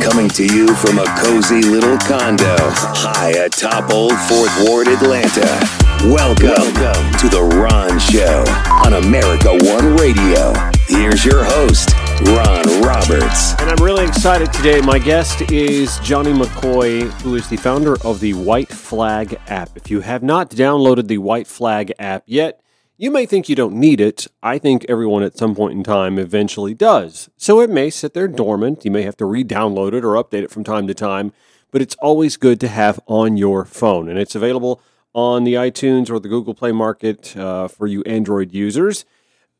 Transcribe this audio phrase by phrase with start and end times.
[0.00, 5.60] Coming to you from a cozy little condo high atop Old Fourth Ward, Atlanta.
[6.04, 8.44] Welcome, Welcome to The Ron Show
[8.84, 10.52] on America One Radio.
[10.88, 11.90] Here's your host,
[12.26, 13.52] Ron Roberts.
[13.60, 14.80] And I'm really excited today.
[14.80, 19.76] My guest is Jonny McCoy, who is the founder of the White Flag app.
[19.76, 22.61] If you have not downloaded the White Flag app yet,
[23.02, 24.28] you may think you don't need it.
[24.44, 27.28] I think everyone at some point in time eventually does.
[27.36, 28.84] So it may sit there dormant.
[28.84, 31.32] You may have to re download it or update it from time to time,
[31.72, 34.08] but it's always good to have on your phone.
[34.08, 34.80] And it's available
[35.14, 39.04] on the iTunes or the Google Play Market uh, for you Android users.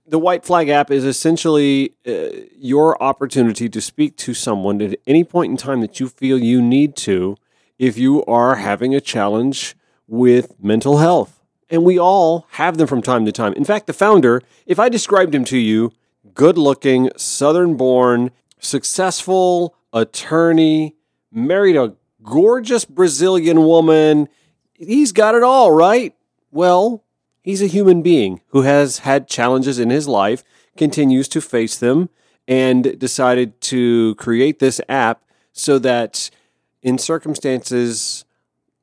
[0.07, 5.25] The White Flag app is essentially uh, your opportunity to speak to someone at any
[5.25, 7.37] point in time that you feel you need to
[7.77, 9.75] if you are having a challenge
[10.07, 11.42] with mental health
[11.73, 13.55] and we all have them from time to time.
[13.55, 15.91] In fact, the founder, if I described him to you,
[16.35, 20.95] good looking, southern born, successful attorney,
[21.33, 24.29] married a gorgeous Brazilian woman,
[24.75, 26.15] he's got it all, right?
[26.51, 27.05] Well,
[27.41, 30.45] he's a human being who has had challenges in his life,
[30.77, 32.11] continues to face them,
[32.47, 36.29] and decided to create this app so that
[36.83, 38.27] in circumstances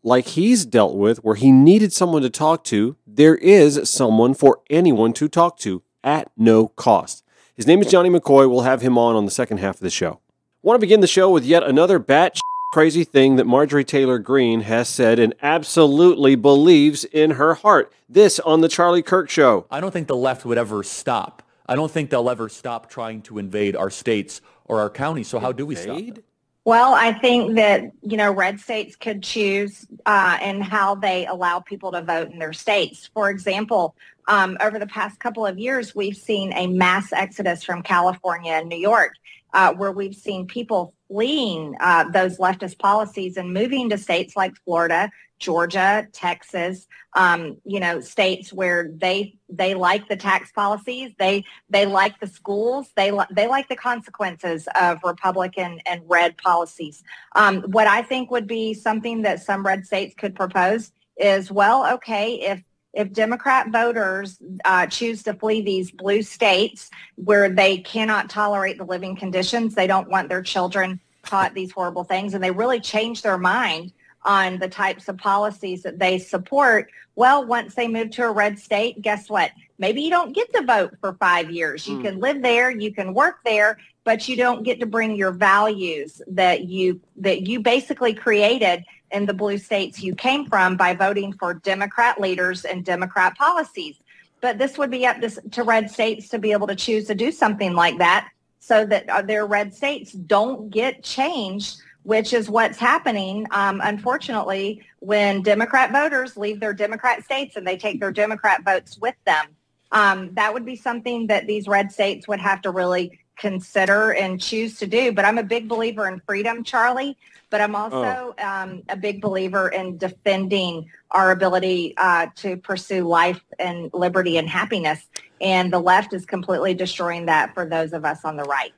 [0.04, 4.62] like he's dealt with, where he needed someone to talk to, there is someone for
[4.70, 7.24] anyone to talk to at no cost.
[7.56, 8.50] His name is Jonny McCoy.
[8.50, 10.22] We'll have him on on the second half of the show.
[10.62, 12.40] Want to begin the show with yet another bat
[12.72, 17.92] crazy thing that Marjorie Taylor Greene has said and absolutely believes in her heart.
[18.08, 19.66] This on the Charlie Kirk Show.
[19.72, 21.42] I don't think the left would ever stop.
[21.66, 25.28] I don't think they'll ever stop trying to invade our states or our counties.
[25.28, 25.98] So how do we stop?
[25.98, 26.24] Them?
[26.66, 31.62] Well, I think that, you know, red states could choose uh, and how they allow
[31.62, 33.10] people to vote in their states.
[33.14, 33.96] For example,
[34.28, 38.70] um, over the past couple of years, we've seen a mass exodus from California and
[38.70, 39.14] New York,
[39.54, 44.56] uh, where we've seen people fleeing uh, those leftist policies and moving to states like
[44.64, 51.44] Florida, Georgia, Texas, um, you know, states where they they like the tax policies, they
[51.70, 57.04] they like the schools, they they like the consequences of Republican and red policies.
[57.36, 61.96] Um, what I think would be something that some red states could propose is, well,
[61.96, 62.62] okay, if
[62.94, 68.86] if Democrat voters uh, choose to flee these blue states where they cannot tolerate the
[68.86, 73.22] living conditions, they don't want their children taught these horrible things, and they really change
[73.22, 76.90] their mind on the types of policies that they support.
[77.16, 79.52] Well, once they move to a red state, guess what?
[79.80, 81.88] Maybe you don't get to vote for five years.
[81.88, 82.04] You mm.
[82.04, 86.22] can live there, you can work there, but you don't get to bring your values
[86.28, 91.34] that you that you basically created in the blue states you came from by voting
[91.34, 93.96] for Democrat leaders and Democrat policies.
[94.42, 97.16] But this would be up to, to red states to be able to choose to
[97.16, 98.30] do something like that
[98.60, 104.82] so that uh, their red states don't get changed which is what's happening, um, unfortunately,
[105.00, 109.46] when Democrat voters leave their Democrat states and they take their Democrat votes with them.
[109.92, 114.40] Um, that would be something that these red states would have to really consider and
[114.40, 115.12] choose to do.
[115.12, 117.18] But I'm a big believer in freedom, Charlie.
[117.50, 118.46] But I'm also oh.
[118.46, 124.48] um, a big believer in defending our ability uh, to pursue life and liberty and
[124.48, 125.08] happiness.
[125.42, 128.74] And the left is completely destroying that for those of us on the right.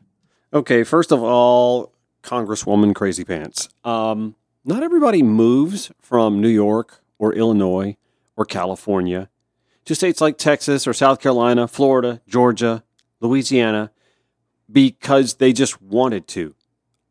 [0.53, 1.91] Okay, first of all,
[2.23, 3.67] Congresswoman Crazy Pants.
[3.83, 7.97] Um, not everybody moves from New York or Illinois
[8.37, 9.29] or California
[9.85, 12.83] to states like Texas or South Carolina, Florida, Georgia,
[13.19, 13.91] Louisiana
[14.71, 16.55] because they just wanted to.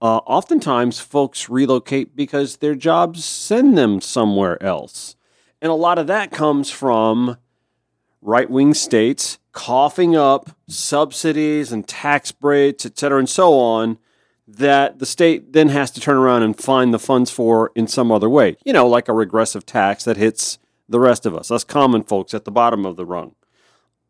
[0.02, 5.14] Uh, oftentimes, folks relocate because their jobs send them somewhere else.
[5.60, 7.36] And a lot of that comes from
[8.22, 13.98] right wing states coughing up subsidies and tax breaks, et cetera, and so on
[14.46, 18.10] that the state then has to turn around and find the funds for in some
[18.10, 18.56] other way.
[18.64, 20.58] You know, like a regressive tax that hits
[20.90, 23.34] the rest of us, us common folks at the bottom of the rung.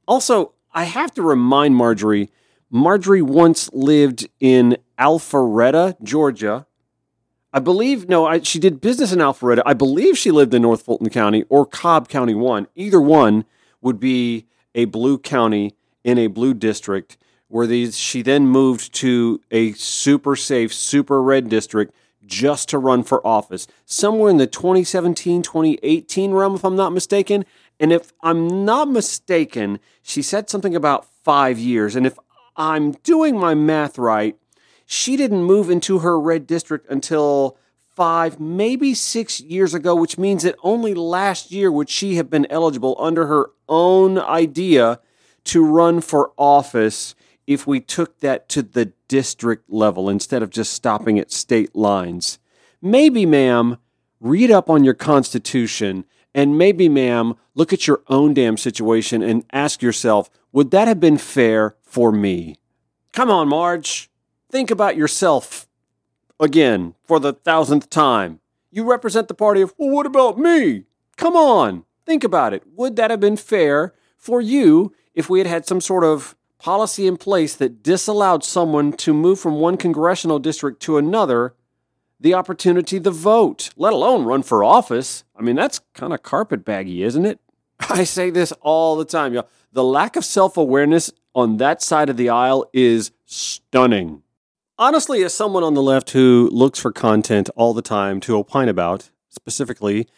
[0.08, 2.30] Also, I have to remind Marjorie
[2.70, 6.66] Marjorie once lived in Alpharetta, Georgia.
[7.53, 9.62] I believe, no, I, she did business in Alpharetta.
[9.66, 12.68] I believe she lived in North Fulton County or Cobb County 1.
[12.77, 13.44] Either one
[13.80, 15.74] would be a blue county
[16.04, 17.16] in a blue district
[17.48, 21.92] where these she then moved to a super safe, super red district
[22.27, 23.67] just to run for office.
[23.84, 27.45] Somewhere in the 2017, 2018 realm, if I'm not mistaken.
[27.78, 31.97] And if I'm not mistaken, she said something about five years.
[31.97, 32.19] And if
[32.57, 34.37] I'm doing my math right,
[34.84, 37.57] she didn't move into her red district until
[38.01, 42.47] five, maybe six years ago, which means that only last year would she have been
[42.51, 45.01] eligible under her own idea
[45.45, 47.15] to run for office
[47.50, 52.38] if we took that to the district level instead of just stopping at state lines.
[52.80, 53.76] Maybe, ma'am,
[54.20, 59.44] read up on your Constitution and maybe, ma'am, look at your own damn situation and
[59.50, 62.54] ask yourself, would that have been fair for me?
[63.12, 64.08] Come on, Marge.
[64.48, 65.66] Think about yourself
[66.38, 68.38] again for the thousandth time.
[68.70, 70.84] You represent the party of, well, what about me?
[71.16, 72.62] Come on, think about it.
[72.76, 77.07] Would that have been fair for you if we had had some sort of policy
[77.07, 81.54] in place that disallowed someone to move from one congressional district to another
[82.21, 85.24] the opportunity to vote, let alone run for office?
[85.34, 87.41] I mean, that's kind of carpetbaggy, isn't it?
[87.80, 89.48] I say this all the time, y'all.
[89.72, 94.22] The lack of self awareness on that side of the aisle is stunning.
[94.78, 98.68] Honestly, as someone on the left who looks for content all the time to opine
[98.68, 100.09] about, specifically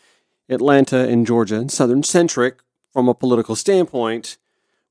[0.48, 2.60] Atlanta and Georgia and Southern centric
[2.92, 4.38] from a political standpoint,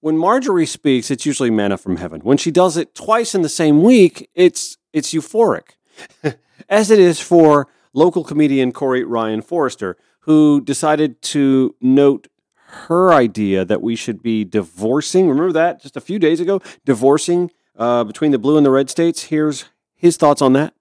[0.01, 2.21] when Marjorie speaks, it's usually manna from heaven.
[2.21, 5.75] When she does it twice in the same week, it's it's euphoric,
[6.69, 12.27] as it is for local comedian Corey Ryan Forrester, who decided to note
[12.87, 15.29] her idea that we should be divorcing.
[15.29, 18.89] Remember that just a few days ago, divorcing uh, between the blue and the red
[18.89, 19.23] states.
[19.23, 19.65] Here's
[19.95, 20.73] his thoughts on that.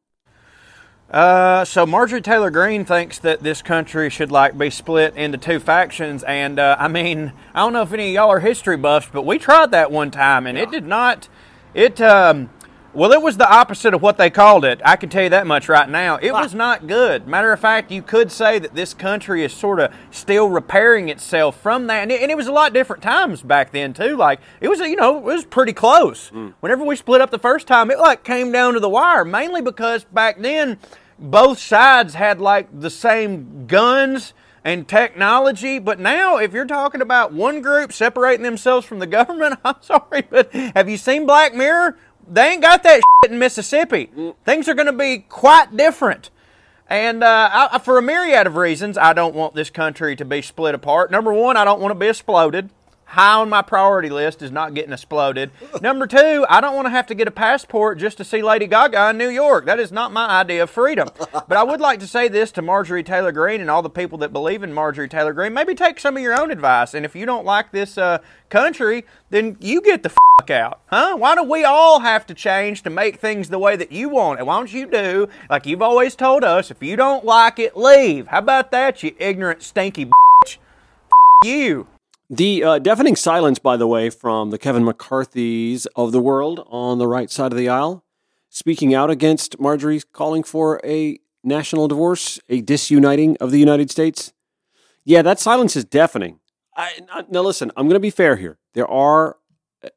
[1.11, 5.59] Uh, so Marjorie Taylor Greene thinks that this country should like be split into two
[5.59, 9.09] factions, and uh, I mean, I don't know if any of y'all are history buffs,
[9.13, 10.65] but we tried that one time, and yeah.
[10.65, 11.29] it did not.
[11.75, 12.49] It um,
[12.93, 14.81] well, it was the opposite of what they called it.
[14.85, 16.17] I can tell you that much right now.
[16.17, 17.29] It was not good.
[17.29, 21.61] Matter of fact, you could say that this country is sort of still repairing itself
[21.61, 22.03] from that.
[22.03, 24.17] And it, and it was a lot different times back then, too.
[24.17, 26.31] Like, it was, you know, it was pretty close.
[26.31, 26.55] Mm.
[26.61, 29.63] Whenever we split up the first time, it like came down to the wire, mainly
[29.63, 30.79] because back then
[31.19, 34.33] both sides had like the same guns
[34.65, 35.79] and technology.
[35.79, 40.23] But now, if you're talking about one group separating themselves from the government, I'm sorry,
[40.29, 41.97] but have you seen Black Mirror?
[42.31, 44.11] They ain't got that shit in Mississippi.
[44.45, 46.31] Things are going to be quite different.
[46.89, 50.43] And uh, I, for a myriad of reasons, I don't want this country to be
[50.43, 51.11] split apart.
[51.11, 52.71] Number one, I don't want to be exploded
[53.11, 55.51] high on my priority list is not getting exploded.
[55.83, 58.67] Number two, I don't want to have to get a passport just to see Lady
[58.67, 59.67] Gaga in New York.
[59.67, 61.09] That is not my idea of freedom.
[61.49, 64.19] But I would like to say this to Marjorie Taylor Greene and all the people
[64.19, 65.53] that believe in Marjorie Taylor Greene.
[65.53, 66.95] Maybe take some of your own advice.
[66.95, 68.19] And if you don't like this uh,
[68.51, 70.83] country, then you get the fuck out.
[70.87, 71.17] Huh?
[71.17, 74.39] Why do we all have to change to make things the way that you want
[74.39, 74.47] it?
[74.47, 76.71] Why don't you do like you've always told us?
[76.71, 78.29] If you don't like it, leave.
[78.29, 80.59] How about that, you ignorant, stinky bitch?
[81.45, 81.87] you.
[82.33, 86.99] The uh, deafening silence, by the way, from the Kevin McCarthy's of the world on
[86.99, 88.05] the right side of the aisle,
[88.49, 94.33] speaking out against Marjorie's calling for a national divorce, a disuniting of the United States.
[95.05, 96.39] Yeah, that silence is deafening.
[96.77, 98.59] I, now, listen, I'm going to be fair here.
[98.75, 99.39] There are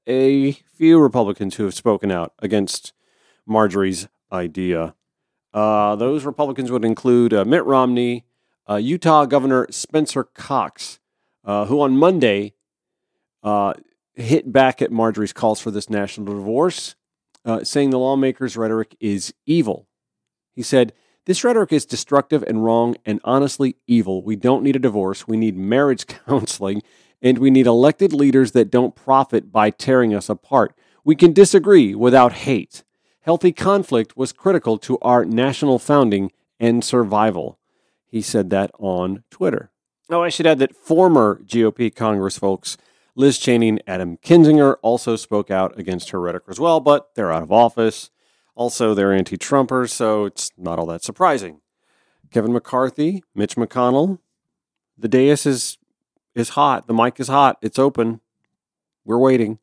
[0.07, 2.93] a few Republicans who have spoken out against
[3.45, 4.95] Marjorie's idea.
[5.53, 8.25] Uh, those Republicans would include uh, Mitt Romney,
[8.67, 10.99] uh, Utah Governor Spencer Cox,
[11.43, 12.53] uh, who on Monday
[13.43, 13.73] uh,
[14.15, 16.95] hit back at Marjorie's calls for this national divorce,
[17.45, 19.87] uh, saying the lawmakers' rhetoric is evil.
[20.53, 20.93] He said,
[21.25, 24.23] This rhetoric is destructive and wrong and honestly evil.
[24.23, 25.27] We don't need a divorce.
[25.27, 26.81] We need marriage counseling,
[27.21, 30.75] and we need elected leaders that don't profit by tearing us apart.
[31.03, 32.83] We can disagree without hate.
[33.21, 37.57] Healthy conflict was critical to our national founding and survival.
[38.05, 39.72] He said that on Twitter.
[40.13, 42.77] Oh, I should add that former GOP Congress folks,
[43.15, 47.31] Liz Cheney and Adam Kinzinger, also spoke out against her rhetoric as well, but they're
[47.31, 48.11] out of office.
[48.53, 51.61] Also, they're anti Trumpers, so it's not all that surprising.
[52.31, 54.19] Kevin McCarthy, Mitch McConnell,
[54.95, 55.79] the dais is,
[56.35, 56.85] is hot.
[56.85, 57.57] The mic is hot.
[57.63, 58.21] It's open.
[59.03, 59.57] We're waiting.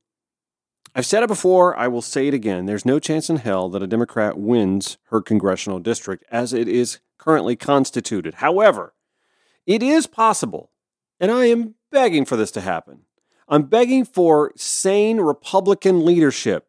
[0.96, 1.76] I've said it before.
[1.76, 2.66] I will say it again.
[2.66, 6.98] There's no chance in hell that a Democrat wins her congressional district as it is
[7.18, 8.34] currently constituted.
[8.34, 8.94] However,
[9.70, 10.72] it is possible,
[11.20, 13.02] and I am begging for this to happen.
[13.46, 16.66] I'm begging for sane Republican leadership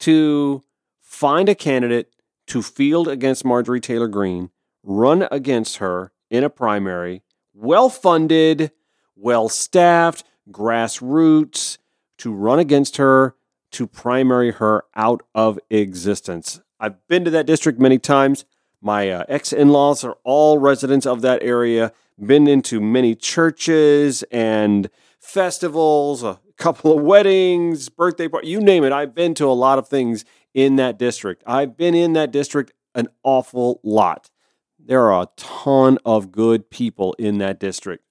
[0.00, 0.62] to
[1.00, 2.12] find a candidate
[2.48, 4.50] to field against Marjorie Taylor Greene,
[4.82, 7.22] run against her in a primary,
[7.54, 8.70] well funded,
[9.16, 11.78] well staffed, grassroots,
[12.18, 13.34] to run against her,
[13.70, 16.60] to primary her out of existence.
[16.78, 18.44] I've been to that district many times.
[18.82, 24.22] My uh, ex in laws are all residents of that area been into many churches
[24.30, 28.92] and festivals, a couple of weddings, birthday parties, you name it.
[28.92, 30.24] I've been to a lot of things
[30.54, 31.42] in that district.
[31.46, 34.30] I've been in that district an awful lot.
[34.78, 38.04] There are a ton of good people in that district.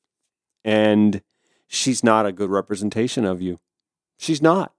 [0.64, 1.22] And
[1.68, 3.60] she's not a good representation of you.
[4.18, 4.74] She's not.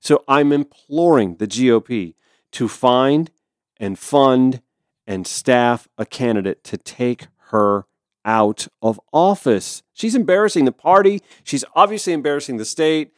[0.00, 2.14] So I'm imploring the GOP
[2.52, 3.30] to find
[3.78, 4.62] and fund
[5.06, 7.86] and staff a candidate to take her
[8.26, 9.82] out of office.
[9.94, 11.22] She's embarrassing the party.
[11.44, 13.12] She's obviously embarrassing the state.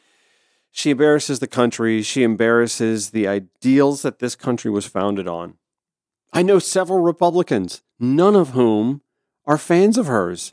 [0.70, 2.02] She embarrasses the country.
[2.02, 5.54] She embarrasses the ideals that this country was founded on.
[6.32, 9.00] I know several Republicans, none of whom
[9.46, 10.52] are fans of hers.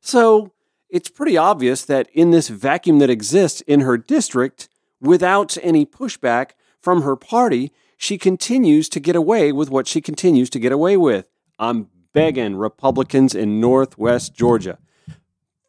[0.00, 0.52] So
[0.88, 4.68] it's pretty obvious that in this vacuum that exists in her district,
[5.00, 10.50] without any pushback from her party, she continues to get away with what she continues
[10.50, 11.28] to get away with.
[11.58, 14.78] I'm begging Republicans in Northwest Georgia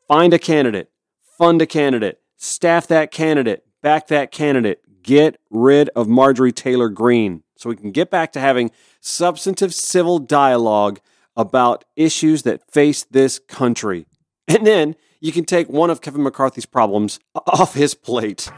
[0.08, 6.08] find a candidate, fund a candidate, staff that candidate, back that candidate, get rid of
[6.08, 11.00] Marjorie Taylor Greene so we can get back to having substantive civil dialogue
[11.36, 14.06] about issues that face this country.
[14.48, 18.50] And then you can take one of Kevin McCarthy's problems off his plate.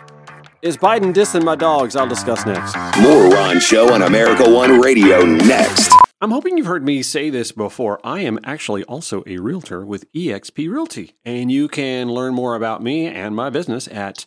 [0.62, 1.96] Is Biden dissing my dogs?
[1.96, 2.76] I'll discuss next.
[3.00, 5.94] More Ron Show on America One Radio next.
[6.26, 8.00] I'm hoping you've heard me say this before.
[8.04, 12.82] I am actually also a realtor with eXp Realty, and you can learn more about
[12.82, 14.26] me and my business at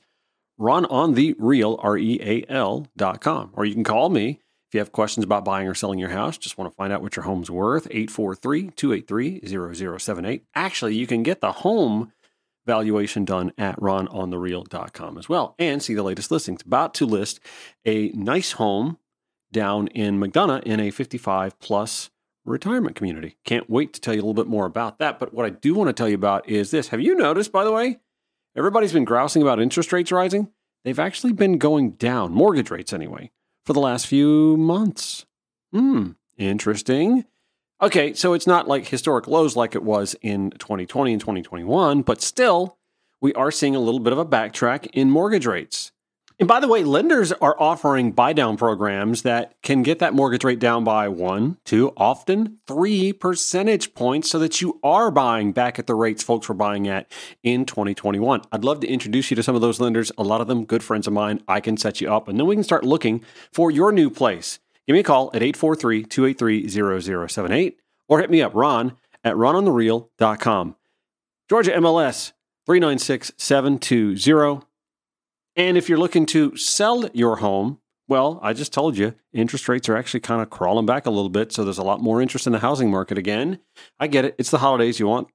[0.60, 4.38] rononthereal, R-E-A-L dot com, or you can call me
[4.68, 7.02] if you have questions about buying or selling your house, just want to find out
[7.02, 10.42] what your home's worth, 843-283-0078.
[10.54, 12.12] Actually, you can get the home
[12.64, 16.62] valuation done at rononthereal.com as well and see the latest listings.
[16.62, 17.40] About to list
[17.84, 18.98] a nice home
[19.52, 22.10] down in McDonough in a 55 plus
[22.44, 23.36] retirement community.
[23.44, 25.18] Can't wait to tell you a little bit more about that.
[25.18, 26.88] But what I do want to tell you about is this.
[26.88, 27.98] Have you noticed, by the way,
[28.56, 30.48] everybody's been grousing about interest rates rising?
[30.84, 33.30] They've actually been going down, mortgage rates anyway,
[33.66, 35.26] for the last few months.
[35.72, 37.24] Hmm, interesting.
[37.80, 42.22] Okay, so it's not like historic lows like it was in 2020 and 2021, but
[42.22, 42.76] still,
[43.20, 45.92] we are seeing a little bit of a backtrack in mortgage rates.
[46.40, 50.44] And by the way, lenders are offering buy down programs that can get that mortgage
[50.44, 55.80] rate down by one, two, often three percentage points so that you are buying back
[55.80, 57.10] at the rates folks were buying at
[57.42, 58.42] in 2021.
[58.52, 60.84] I'd love to introduce you to some of those lenders, a lot of them good
[60.84, 61.42] friends of mine.
[61.48, 64.60] I can set you up, and then we can start looking for your new place.
[64.86, 70.76] Give me a call at 843 283 0078 or hit me up, ron at rononthereal.com.
[71.48, 72.32] Georgia MLS
[72.64, 74.67] 396 720.
[75.58, 79.88] And if you're looking to sell your home, well, I just told you interest rates
[79.88, 81.50] are actually kind of crawling back a little bit.
[81.50, 83.58] So there's a lot more interest in the housing market again.
[83.98, 84.36] I get it.
[84.38, 85.00] It's the holidays.
[85.00, 85.26] You want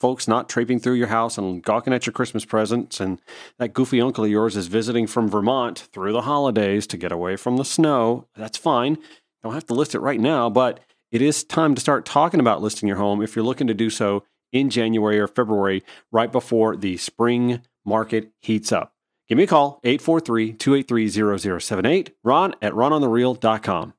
[0.00, 2.98] folks not traipsing through your house and gawking at your Christmas presents.
[2.98, 3.22] And
[3.60, 7.36] that goofy uncle of yours is visiting from Vermont through the holidays to get away
[7.36, 8.26] from the snow.
[8.34, 8.98] That's fine.
[9.44, 10.80] Don't have to list it right now, but
[11.12, 13.90] it is time to start talking about listing your home if you're looking to do
[13.90, 18.92] so in January or February, right before the spring market heats up.
[19.28, 23.92] Give me a call, 843 283 0078, ron at rononthereal.com.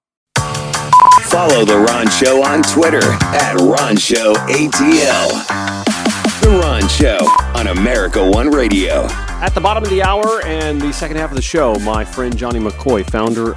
[1.26, 5.30] Follow The Ron Show on Twitter at Ron Show ATL.
[6.42, 7.18] The Ron Show
[7.56, 9.06] on America One Radio.
[9.40, 12.36] At the bottom of the hour and the second half of the show, my friend
[12.36, 13.54] Jonny McCoy, founder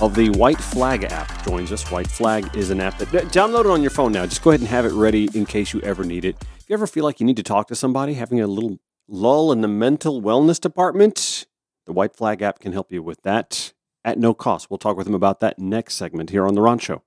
[0.00, 1.88] of the White Flag app, joins us.
[1.88, 4.26] White Flag is an app that download it on your phone now.
[4.26, 6.34] Just go ahead and have it ready in case you ever need it.
[6.58, 8.80] If you ever feel like you need to talk to somebody, having a little
[9.12, 11.46] lull in the mental wellness department,
[11.84, 13.72] the White Flag app can help you with that
[14.04, 14.70] at no cost.
[14.70, 17.02] We'll talk with him about that next segment here on The Ron Show.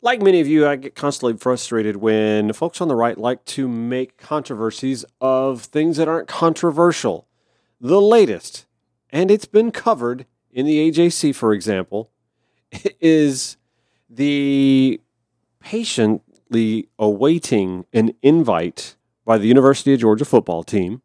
[0.00, 3.66] Like many of you, I get constantly frustrated when folks on the right like to
[3.66, 7.26] make controversies of things that aren't controversial.
[7.80, 8.66] The latest,
[9.10, 12.12] and it's been covered in the AJC, for example,
[13.00, 13.56] is
[14.08, 15.00] the
[15.58, 18.94] patiently awaiting an invite
[19.24, 21.02] by the University of Georgia football team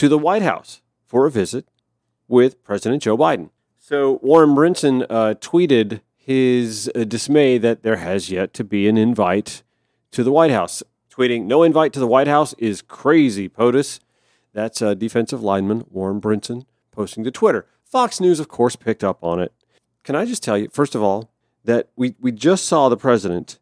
[0.00, 1.66] to the White House for a visit
[2.26, 3.50] with President Joe Biden.
[3.76, 8.96] So Warren Brinson uh, tweeted his uh, dismay that there has yet to be an
[8.96, 9.62] invite
[10.12, 10.82] to the White House.
[11.14, 14.00] Tweeting, no invite to the White House is crazy, POTUS.
[14.54, 17.66] That's uh, defensive lineman Warren Brinson posting to Twitter.
[17.84, 19.52] Fox News, of course, picked up on it.
[20.02, 21.30] Can I just tell you, first of all,
[21.64, 23.58] that we, we just saw the president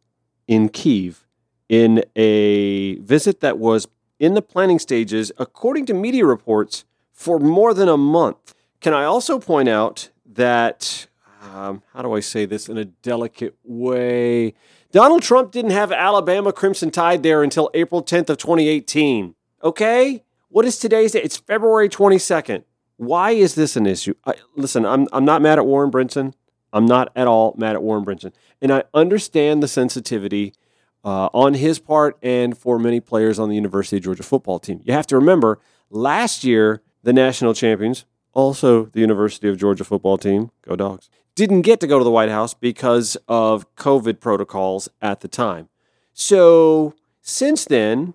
[0.46, 1.26] in Kiev
[1.68, 7.74] in a visit that was in the planning stages, according to media reports, for more
[7.74, 8.54] than a month.
[8.80, 11.06] Can I also point out that,
[11.42, 14.54] um, how do I say this in a delicate way?
[14.92, 19.34] Donald Trump didn't have Alabama Crimson Tide there until April 10th of 2018.
[19.62, 20.22] Okay?
[20.48, 21.24] What is today's date?
[21.24, 22.64] It's February 22nd.
[22.96, 24.14] Why is this an issue?
[24.24, 26.34] I, listen, I'm, I'm not mad at Warren Brinson.
[26.72, 28.32] I'm not at all mad at Warren Brinson.
[28.60, 30.54] And I understand the sensitivity
[31.04, 34.80] uh, on his part and for many players on the University of Georgia football team.
[34.84, 35.58] You have to remember,
[35.90, 41.62] last year, the national champions, also the University of Georgia football team, go dogs, didn't
[41.62, 45.68] get to go to the White House because of COVID protocols at the time.
[46.12, 48.14] So since then,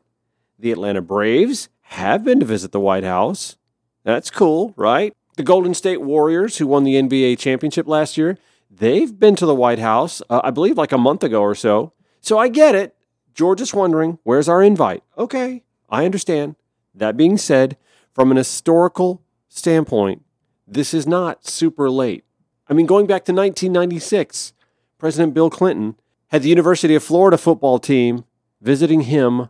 [0.59, 3.55] the Atlanta Braves have been to visit the White House.
[4.03, 5.13] That's cool, right?
[5.37, 8.37] The Golden State Warriors, who won the NBA championship last year,
[8.69, 11.93] they've been to the White House, uh, I believe like a month ago or so.
[12.23, 12.95] So I get it.
[13.33, 15.03] George is wondering, where's our invite?
[15.17, 16.55] Okay, I understand.
[16.95, 17.75] That being said,
[18.13, 20.23] from an historical standpoint,
[20.65, 22.23] this is not super late.
[22.69, 24.53] I mean, going back to 1996,
[24.97, 25.95] President Bill Clinton
[26.29, 28.23] had the University of Florida football team
[28.61, 29.49] visiting him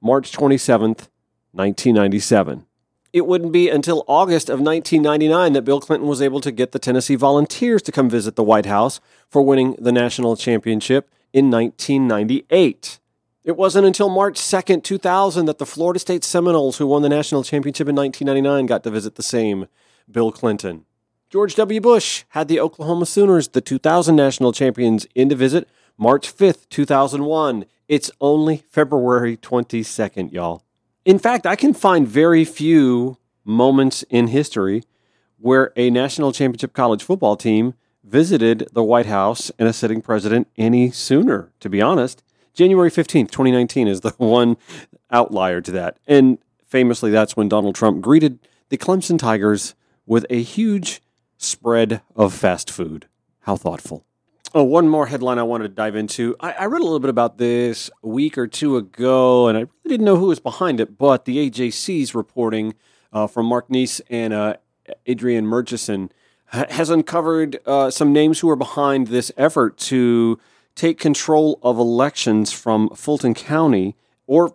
[0.00, 1.06] March 27th,
[1.52, 2.66] 1997.
[3.12, 6.80] It wouldn't be until August of 1999 that Bill Clinton was able to get the
[6.80, 8.98] Tennessee Volunteers to come visit the White House
[9.30, 12.98] for winning the national championship in 1998.
[13.44, 17.42] It wasn't until March 2nd, 2000, that the Florida State Seminoles, who won the national
[17.42, 19.68] championship in 1999, got to visit the same
[20.10, 20.84] Bill Clinton.
[21.30, 21.80] George W.
[21.80, 27.64] Bush had the Oklahoma Sooners, the 2000 national champions, in to visit March 5th, 2001.
[27.86, 30.62] It's only February 22nd, y'all.
[31.04, 34.84] In fact, I can find very few moments in history
[35.38, 37.74] where a national championship college football team
[38.08, 42.22] visited the White House and a sitting president any sooner, to be honest.
[42.54, 44.56] January 15th, 2019 is the one
[45.10, 45.98] outlier to that.
[46.06, 48.38] And famously, that's when Donald Trump greeted
[48.70, 49.74] the Clemson Tigers
[50.06, 51.02] with a huge
[51.36, 53.06] spread of fast food.
[53.40, 54.04] How thoughtful.
[54.54, 56.34] Oh, one more headline I wanted to dive into.
[56.40, 59.60] I, I, read a little bit about this a week or two ago, and I
[59.60, 62.74] really didn't know who was behind it, but the AJC's reporting
[63.12, 64.54] uh, from Mark Niesse and uh,
[65.06, 66.10] Adrienne Murchison
[66.50, 70.38] has uncovered uh, some names who are behind this effort to
[70.74, 74.54] take control of elections from Fulton County, or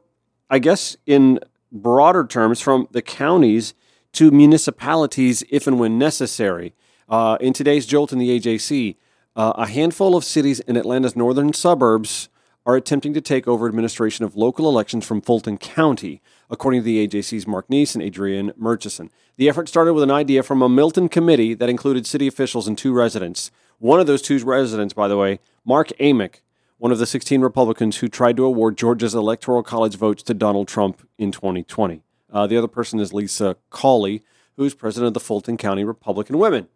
[0.50, 1.40] I guess in
[1.72, 3.74] broader terms, from the counties
[4.14, 6.74] to municipalities if and when necessary.
[7.10, 8.96] Uh, in today's Jolt in the AJC,
[9.36, 12.30] uh, a handful of cities in Atlanta's northern suburbs
[12.66, 16.22] are attempting to take over administration of local elections from Fulton County,
[16.54, 19.10] according to the AJC's Mark Niesse and Adrienne Murchison.
[19.38, 22.78] The effort started with an idea from a Milton committee that included city officials and
[22.78, 23.50] two residents.
[23.80, 26.42] One of those two residents, by the way, Mark Amick,
[26.78, 30.68] one of the 16 Republicans who tried to award Georgia's Electoral College votes to Donald
[30.68, 32.04] Trump in 2020.
[32.32, 34.22] Uh, the other person is Lisa Cawley,
[34.56, 36.68] who's president of the Fulton County Republican Women.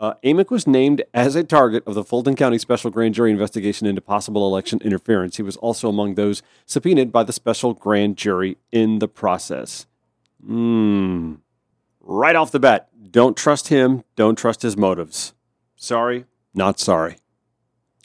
[0.00, 3.86] Uh, Amick was named as a target of the Fulton County Special Grand Jury investigation
[3.86, 5.36] into possible election interference.
[5.36, 9.86] He was also among those subpoenaed by the special grand jury in the process.
[10.44, 11.34] Hmm.
[12.00, 15.34] Right off the bat, don't trust him, don't trust his motives.
[15.74, 17.16] Sorry, not sorry.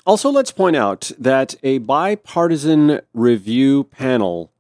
[0.06, 4.52] Also, let's point out that a bipartisan review panel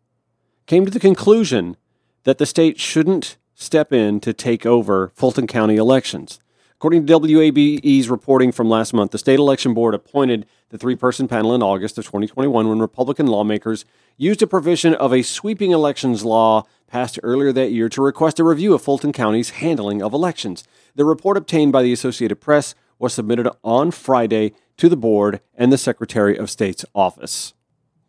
[0.67, 1.77] came to the conclusion
[2.23, 6.39] that the state shouldn't step in to take over Fulton County elections.
[6.83, 11.29] According to WABE's reporting from last month, the state election board appointed the three person
[11.29, 13.85] panel in August of 2021 when Republican lawmakers
[14.17, 18.43] used a provision of a sweeping elections law passed earlier that year to request a
[18.43, 20.65] review of Fulton County's handling of elections.
[20.93, 25.71] The report obtained by the Associated Press was submitted on Friday to the board and
[25.71, 27.53] the Secretary of State's office.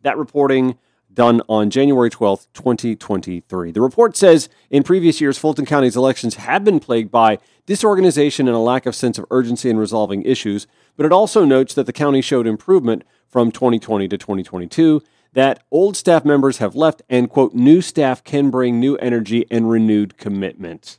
[0.02, 0.78] That reporting
[1.14, 3.70] done on January 12, 2023.
[3.70, 8.56] The report says in previous years, Fulton County's elections have been plagued by disorganization and
[8.56, 11.92] a lack of sense of urgency in resolving issues, but it also notes that the
[11.92, 17.54] county showed improvement from 2020 to 2022, that old staff members have left, and, quote,
[17.54, 20.98] new staff can bring new energy and renewed commitment.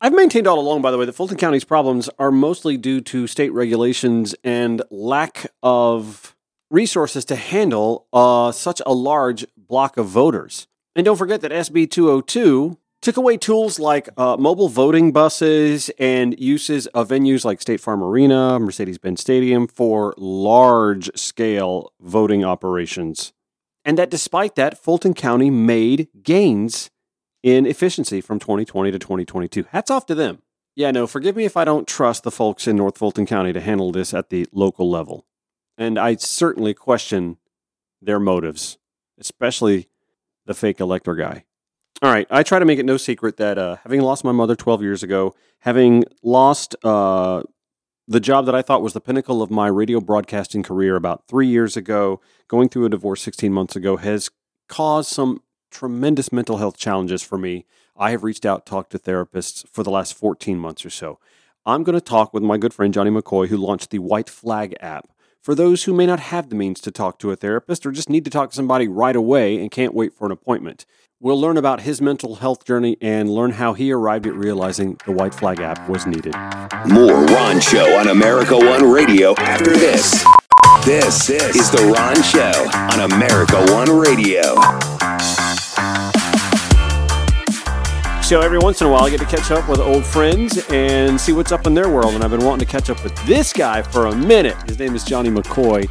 [0.00, 3.26] I've maintained all along, by the way, that Fulton County's problems are mostly due to
[3.26, 6.36] state regulations and lack of
[6.70, 10.66] resources to handle uh, such a large block of voters.
[10.96, 16.38] And don't forget that SB 202 took away tools like uh, mobile voting buses and
[16.40, 23.32] uses of venues like State Farm Arena, Mercedes Benz Stadium for large scale voting operations.
[23.84, 26.90] And that despite that, Fulton County made gains
[27.42, 29.66] in efficiency from 2020 to 2022.
[29.70, 30.40] Hats off to them.
[30.74, 33.60] Yeah, no, forgive me if I don't trust the folks in North Fulton County to
[33.60, 35.26] handle this at the local level.
[35.76, 37.38] And I certainly question
[38.00, 38.78] their motives,
[39.18, 39.88] especially
[40.46, 41.44] the fake elector guy.
[42.02, 44.56] All right, I try to make it no secret that uh, having lost my mother
[44.56, 47.42] 12 years ago, having lost uh,
[48.06, 51.46] the job that I thought was the pinnacle of my radio broadcasting career about three
[51.46, 54.30] years ago, going through a divorce 16 months ago, has
[54.68, 57.64] caused some tremendous mental health challenges for me.
[57.96, 61.18] I have reached out, talked to therapists for the last 14 months or so.
[61.64, 64.76] I'm going to talk with my good friend Jonny McCoy, who launched the White Flag
[64.80, 65.08] app
[65.44, 68.08] for those who may not have the means to talk to a therapist or just
[68.08, 70.86] need to talk to somebody right away and can't wait for an appointment.
[71.20, 75.12] We'll learn about his mental health journey and learn how he arrived at realizing the
[75.12, 76.34] White Flag app was needed.
[76.88, 80.24] More Ron Show on America One Radio after this.
[80.86, 85.03] This is The Ron Show on America One Radio.
[88.24, 91.20] So every once in a while, I get to catch up with old friends and
[91.20, 92.14] see what's up in their world.
[92.14, 94.56] And I've been wanting to catch up with this guy for a minute.
[94.66, 95.90] His name is Jonny McCoy.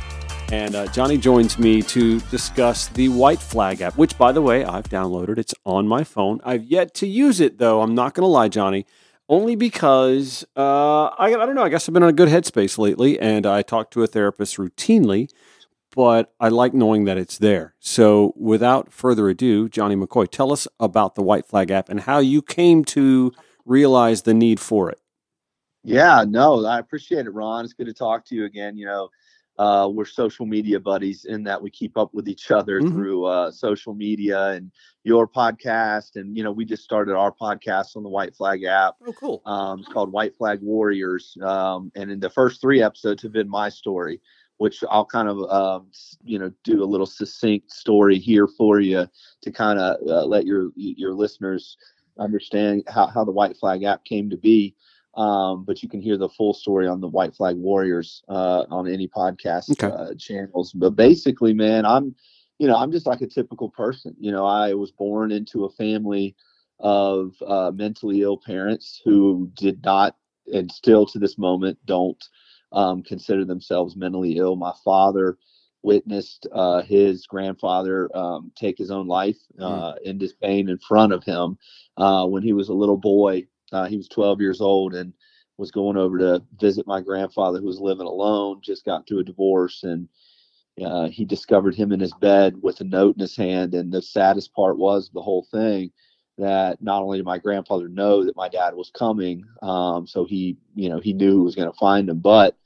[0.52, 4.66] And uh, Jonny joins me to discuss the White Flag app, which, by the way,
[4.66, 5.38] I've downloaded.
[5.38, 6.42] It's on my phone.
[6.44, 7.84] I've yet to use it, though.
[7.84, 8.88] I'm not going to lie, Jonny,
[9.30, 11.64] only because uh, I, I don't know.
[11.64, 14.58] I guess I've been in a good headspace lately, and I talk to a therapist
[14.58, 15.30] routinely
[15.96, 17.76] but I like knowing that it's there.
[17.80, 22.20] So, without further ado, Jonny McCoy, tell us about the White Flag app and how
[22.20, 23.32] you came to
[23.66, 25.00] realize the need for it.
[25.84, 27.66] Yeah, no, I appreciate it, Ron.
[27.66, 28.78] It's good to talk to you again.
[28.78, 29.10] You know,
[29.60, 32.94] uh, we're social media buddies in that we keep up with each other mm-hmm.
[32.94, 34.72] through uh, social media and
[35.04, 36.16] your podcast.
[36.16, 38.96] And, you know, we just started our podcast on the White Flag app.
[39.06, 39.42] Oh, cool.
[39.46, 41.38] Um, it's called White Flag Warriors.
[41.44, 44.22] Um, and in the first three episodes have been my story
[44.58, 45.88] which I'll kind of um,
[46.24, 49.08] you know do a little succinct story here for you
[49.42, 51.78] to kind of uh, let your your listeners
[52.20, 54.76] understand how, how the White Flag app came to be.
[55.16, 58.88] Um, but you can hear the full story on the White Flag Warriors uh, on
[58.88, 59.96] any podcast okay.
[59.96, 60.74] uh, channels.
[60.74, 62.16] But basically, man, I'm
[62.58, 64.16] you know I'm just like a typical person.
[64.20, 66.36] You know, I was born into a family
[66.80, 70.16] of uh, mentally ill parents who did not
[70.52, 72.22] and still to this moment don't
[72.74, 74.56] um, consider themselves mentally ill.
[74.56, 75.38] My father
[75.84, 79.64] witnessed uh, his grandfather um, take his own life hmm.
[79.64, 80.02] uh, mm.
[80.04, 81.58] in disdain in front of him
[81.98, 83.46] uh, when he was a little boy.
[83.72, 85.14] Uh, he was 12 years old and
[85.58, 89.24] was going over to visit my grandfather who was living alone, just got through a
[89.24, 90.08] divorce, and
[90.84, 93.76] uh, he discovered him in his bed with a note in his hand.
[93.76, 95.92] And the saddest part was the whole thing
[96.38, 100.58] that not only did my grandfather know that my dad was coming, um, so he,
[100.74, 102.58] you know, he knew he was going to find him, but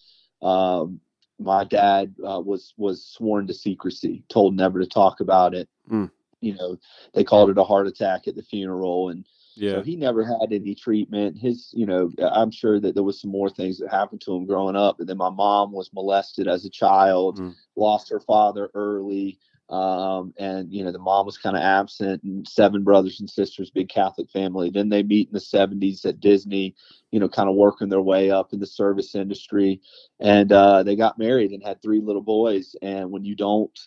[0.41, 0.99] um,
[1.39, 5.69] my dad uh, was was sworn to secrecy, told never to talk about it.
[5.89, 6.11] Mm.
[6.41, 6.77] You know,
[7.13, 9.25] they called it a heart attack at the funeral, and
[9.57, 9.73] yeah.
[9.73, 11.37] so he never had any treatment.
[11.37, 14.45] His, you know, I'm sure that there was some more things that happened to him
[14.45, 14.99] growing up.
[14.99, 17.55] And then my mom was molested as a child, mm.
[17.75, 19.39] lost her father early.
[19.69, 23.69] Um, and you know the mom was kind of absent and seven brothers and sisters
[23.69, 24.69] big catholic family.
[24.69, 26.73] Then they meet in the 70s at disney
[27.11, 29.81] you know kind of working their way up in the service industry.
[30.21, 32.77] And uh, they got married and had three little boys.
[32.81, 33.77] And when you don't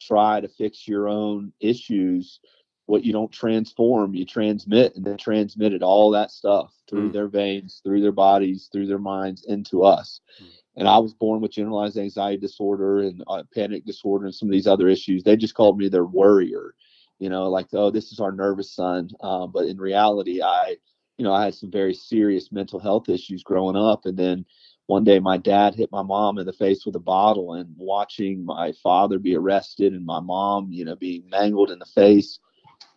[0.00, 2.40] try to fix your own issues
[2.86, 7.12] what you don't transform you transmit and then transmitted all that stuff through mm.
[7.12, 10.20] their veins through their bodies through their minds into us.
[10.42, 14.48] Mm and I was born with generalized anxiety disorder and uh, panic disorder and some
[14.48, 15.22] of these other issues.
[15.22, 16.74] They just called me their worrier,
[17.18, 19.10] you know, like oh, this is our nervous son.
[19.20, 20.76] Um, but in reality, I,
[21.18, 24.44] you know, I had some very serious mental health issues growing up, and then
[24.86, 28.44] one day my dad hit my mom in the face with a bottle, and watching
[28.44, 32.40] my father be arrested and my mom, you know, being mangled in the face,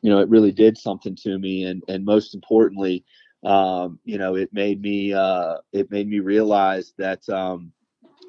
[0.02, 3.04] you know, it really did something to me, and and most importantly
[3.46, 7.72] um, you know, it made me uh, it made me realize that um,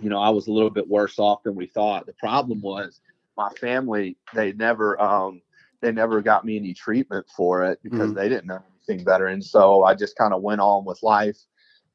[0.00, 2.06] you know I was a little bit worse off than we thought.
[2.06, 3.00] The problem was
[3.36, 5.40] my family they never um,
[5.80, 8.14] they never got me any treatment for it because mm-hmm.
[8.14, 11.38] they didn't know anything better, and so I just kind of went on with life.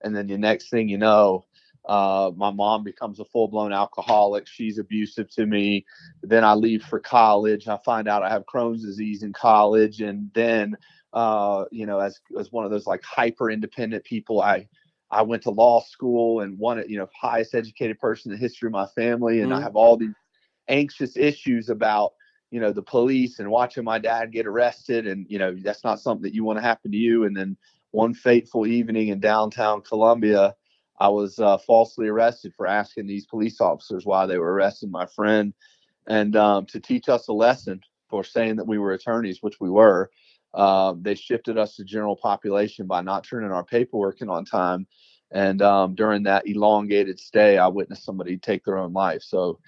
[0.04, 1.46] And then the next thing you know,
[1.86, 4.48] uh, my mom becomes a full blown alcoholic.
[4.48, 5.86] She's abusive to me.
[6.24, 7.68] Then I leave for college.
[7.68, 10.76] I find out I have Crohn's disease in college, and then
[11.14, 14.42] uh, you know, as as one of those like hyper independent people.
[14.42, 14.68] I
[15.10, 18.68] I went to law school and one, you know, highest educated person in the history
[18.68, 19.60] of my family, and mm-hmm.
[19.60, 20.16] I have all these
[20.70, 22.14] anxious issues about
[22.50, 26.00] you know the police and watching my dad get arrested, and you know that's not
[26.00, 27.26] something that you want to happen to you.
[27.26, 27.58] And then
[27.92, 30.56] one fateful evening in downtown Columbia,
[31.00, 35.08] I was uh, falsely arrested for asking these police officers why they were arresting my
[35.08, 35.54] friend,
[36.08, 39.70] and um, to teach us a lesson for saying that we were attorneys, which we
[39.70, 40.10] were
[40.54, 44.88] uh, they shifted us to general population by not turning our paperwork in on time.
[45.32, 49.24] And um, during that elongated stay, I witnessed somebody take their own life.
[49.24, 49.60] So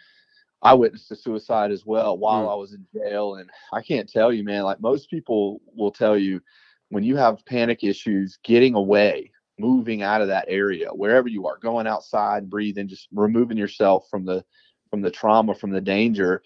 [0.61, 2.51] I witnessed a suicide as well while mm.
[2.51, 3.35] I was in jail.
[3.35, 6.41] And I can't tell you, man, like most people will tell you,
[6.89, 11.57] when you have panic issues, getting away, moving out of that area, wherever you are,
[11.57, 14.43] going outside, breathing, just removing yourself from the
[14.89, 16.43] from the trauma, from the danger,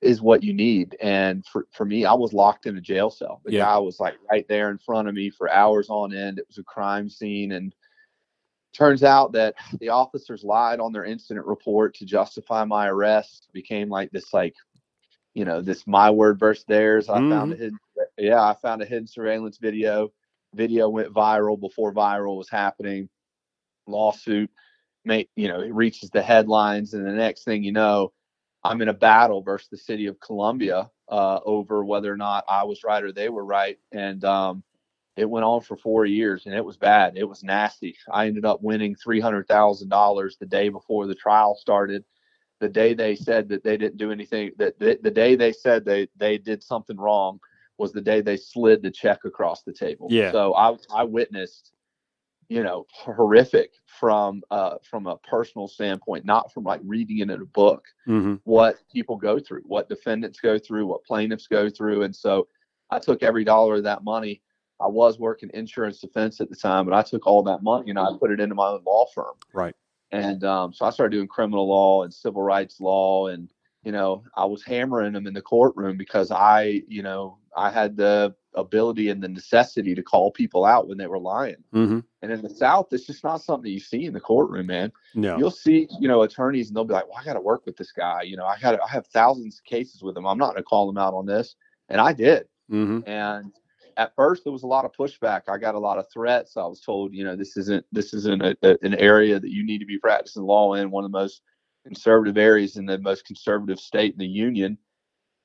[0.00, 0.96] is what you need.
[1.00, 3.40] And for, for me, I was locked in a jail cell.
[3.44, 3.64] The yeah.
[3.64, 6.38] guy was like right there in front of me for hours on end.
[6.38, 7.52] It was a crime scene.
[7.52, 7.74] And
[8.74, 13.48] turns out that the officers lied on their incident report to justify my arrest.
[13.52, 14.54] Became like this, like
[15.34, 17.08] you know, this my word versus theirs.
[17.08, 17.62] I found a mm-hmm.
[17.62, 17.78] hidden,
[18.18, 20.12] yeah, I found a hidden surveillance video.
[20.54, 23.08] Video went viral before viral was happening.
[23.86, 24.50] Lawsuit,
[25.04, 28.12] make you know, it reaches the headlines, and the next thing you know,
[28.64, 32.64] I'm in a battle versus the city of Columbia uh, over whether or not I
[32.64, 34.62] was right or they were right, and um,
[35.16, 37.16] it went on for four years, and it was bad.
[37.16, 37.96] It was nasty.
[38.10, 42.04] I ended up winning three hundred thousand dollars the day before the trial started.
[42.60, 45.84] The day they said that they didn't do anything, that the, the day they said
[45.84, 47.40] they they did something wrong
[47.76, 50.08] was the day they slid the check across the table.
[50.10, 50.32] Yeah.
[50.32, 51.72] So I I witnessed,
[52.48, 57.42] you know, horrific from uh from a personal standpoint, not from like reading it in
[57.42, 62.02] a book hmm what people go through, what defendants go through, what plaintiffs go through.
[62.02, 62.46] And so
[62.90, 64.42] I took every dollar of that money.
[64.80, 67.98] I was working insurance defense at the time, but I took all that money and
[67.98, 69.34] I put it into my own law firm.
[69.52, 69.74] Right.
[70.12, 73.28] And um, so I started doing criminal law and civil rights law.
[73.28, 73.50] And,
[73.84, 77.96] you know, I was hammering them in the courtroom because I, you know, I had
[77.96, 81.62] the ability and the necessity to call people out when they were lying.
[81.72, 84.92] hmm And in the South, it's just not something you see in the courtroom, man
[85.14, 85.36] No.
[85.38, 87.76] you'll see, you know, attorneys and they'll be like, well, I got to work with
[87.76, 88.22] this guy.
[88.22, 90.26] You know, I got I have thousands of cases with him.
[90.26, 91.56] I'm not going to call him out on this.
[91.88, 92.46] And I did.
[92.68, 93.52] hmm And
[93.96, 95.42] at first there was a lot of pushback.
[95.48, 96.56] I got a lot of threats.
[96.56, 99.64] I was told, you know, this isn't, this isn't a, a, an area that you
[99.64, 101.42] need to be practicing law in one of the most
[101.84, 104.78] conservative areas in the most conservative state in the union.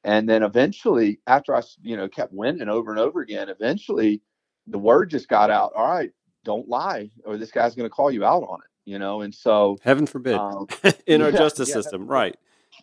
[0.04, 4.22] And then eventually after I, you know, kept winning over and over again, eventually
[4.68, 5.74] the word just got out.
[5.76, 6.12] All right,
[6.46, 9.22] don't lie or this guy's going to call you out on it, you know?
[9.22, 10.36] And so, Heaven forbid.
[10.36, 10.68] um,
[11.08, 11.76] in our yeah, justice yeah.
[11.76, 12.08] system.
[12.08, 12.36] Right.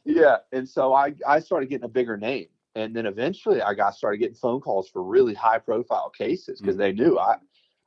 [0.05, 3.95] yeah, and so I I started getting a bigger name, and then eventually I got
[3.95, 7.37] started getting phone calls for really high profile cases because they knew I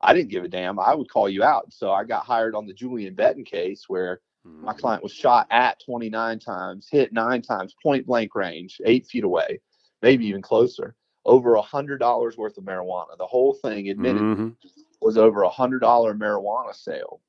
[0.01, 0.79] I didn't give a damn.
[0.79, 1.71] I would call you out.
[1.71, 5.79] So I got hired on the Julian Betton case where my client was shot at
[5.85, 9.59] 29 times, hit nine times, point blank range, eight feet away,
[10.01, 10.95] maybe even closer.
[11.25, 13.17] Over a hundred dollars worth of marijuana.
[13.17, 14.55] The whole thing admitted Mhm.
[15.01, 17.21] was over a hundred dollar marijuana sale.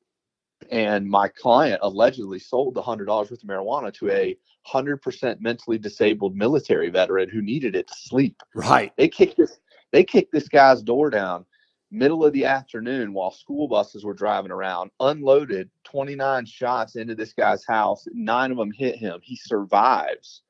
[0.70, 5.40] And my client allegedly sold the hundred dollars worth of marijuana to a hundred percent
[5.40, 8.36] mentally disabled military veteran who needed it to sleep.
[8.54, 8.92] Right.
[8.96, 9.58] They kicked this
[9.90, 11.44] they kicked this guy's door down
[11.90, 17.32] middle of the afternoon while school buses were driving around, unloaded 29 shots into this
[17.32, 18.06] guy's house.
[18.12, 19.20] Nine of them hit him.
[19.22, 20.42] He survives.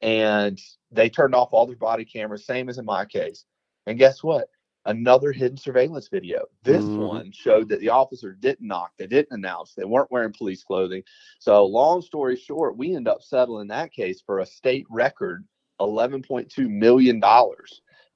[0.00, 0.60] And
[0.92, 3.44] they turned off all their body cameras, same as in my case.
[3.86, 4.48] And guess what?
[4.84, 6.46] Another hidden surveillance video.
[6.62, 7.06] This Mhm.
[7.06, 11.02] one showed that the officer didn't knock, they didn't announce, they weren't wearing police clothing.
[11.40, 15.46] So, long story short, we end up settling that case for a state record
[15.80, 17.20] $11.2 million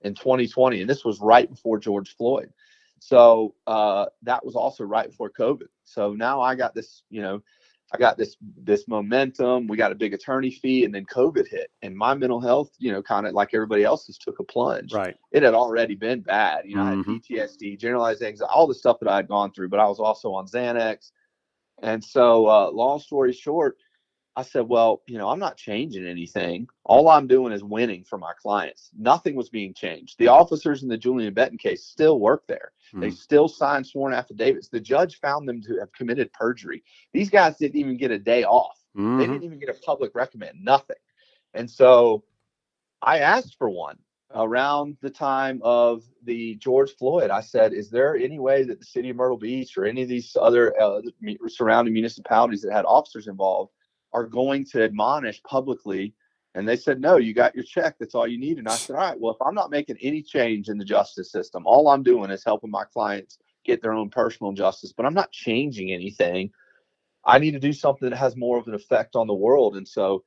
[0.05, 0.81] in 2020.
[0.81, 2.51] And this was right before George Floyd.
[2.99, 5.67] So uh, that was also right before COVID.
[5.85, 7.43] So now I got this, you know,
[7.95, 9.67] I got this this momentum.
[9.67, 12.91] We got a big attorney fee, and then COVID hit, and my mental health, you
[12.91, 14.95] know, kind of like everybody else's, took a plunge.
[14.95, 15.15] Right.
[15.31, 16.65] It had already been bad.
[16.65, 17.21] You know, I had Mhm.
[17.21, 20.33] PTSD, generalized anxiety, all the stuff that I had gone through, but I was also
[20.33, 21.11] on Xanax.
[21.83, 23.77] And so, uh, long story short,
[24.35, 26.66] I said, well, you know, I'm not changing anything.
[26.85, 28.90] All I'm doing is winning for my clients.
[28.99, 30.18] Nothing was being changed.
[30.18, 32.73] The officers in the Julian Betton case still work there.
[32.95, 33.16] They Mhm.
[33.16, 34.68] still signed sworn affidavits.
[34.68, 36.83] The judge found them to have committed perjury.
[37.12, 38.79] These guys didn't even get a day off.
[38.95, 39.16] They Mhm.
[39.29, 40.97] didn't even get a public recommend, nothing.
[41.53, 42.25] And so
[43.03, 43.99] I asked for one
[44.35, 47.31] around the time of the George Floyd.
[47.31, 50.09] I said, Is there any way that the city of Myrtle Beach or any of
[50.09, 51.03] these other uh,
[51.49, 53.73] surrounding municipalities that had officers involved
[54.12, 56.14] are going to admonish publicly?
[56.55, 57.96] And they said, No, you got your check.
[57.98, 58.59] That's all you need.
[58.59, 61.31] And I said, All right, well, if I'm not making any change in the justice
[61.33, 65.14] system, all I'm doing is helping my clients get their own personal justice, but I'm
[65.14, 66.51] not changing anything.
[67.25, 69.77] I need to do something that has more of an effect on the world.
[69.77, 70.25] And so,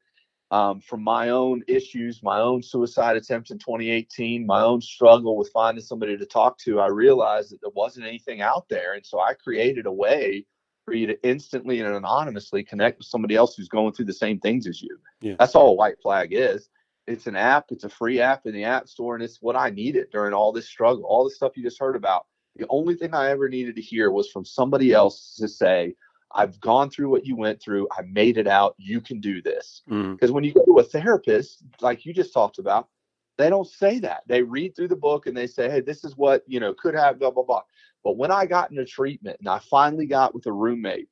[0.51, 5.49] um, from my own issues, my own suicide attempt in 2018, my own struggle with
[5.51, 8.93] finding somebody to talk to, I realized that there wasn't anything out there.
[8.93, 10.45] And so I created a way
[10.85, 14.39] for you to instantly and anonymously connect with somebody else who's going through the same
[14.39, 14.97] things as you.
[15.19, 15.35] Yeah.
[15.39, 16.69] That's all a white flag is.
[17.07, 19.69] It's an app, it's a free app in the App Store, and it's what I
[19.69, 22.25] needed during all this struggle, all the stuff you just heard about.
[22.55, 25.95] The only thing I ever needed to hear was from somebody else to say,
[26.33, 27.87] I've gone through what you went through.
[27.91, 28.75] I made it out.
[28.77, 29.83] You can do this.
[29.89, 30.13] Mm.
[30.13, 32.89] Because when you go to a therapist, like you just talked about,
[33.37, 34.23] they don't say that.
[34.27, 36.95] They read through the book and they say, hey, this is what, you know, could
[36.95, 37.61] have, blah, blah, blah.
[38.05, 41.09] But when I got into treatment and I finally got with a roommate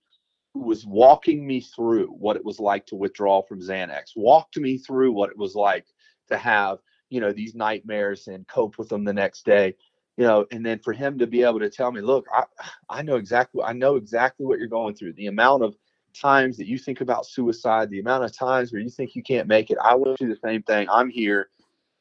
[0.54, 4.78] who was walking me through what it was like to withdraw from Xanax, walked me
[4.78, 5.88] through what it was like
[6.30, 6.78] to have,
[7.10, 9.76] you know, these nightmares and cope with them the next day,
[10.18, 12.44] you know, and then for him to be able to tell me, look, I,
[12.88, 15.14] I know exactly, I know exactly what you're going through.
[15.14, 15.76] The amount of
[16.14, 19.48] times that you think about suicide, the amount of times where you think you can't
[19.48, 20.88] make it, I went through the same thing.
[20.92, 21.50] I'm here.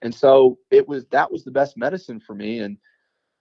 [0.03, 2.59] And so it was, that was the best medicine for me.
[2.59, 2.77] And,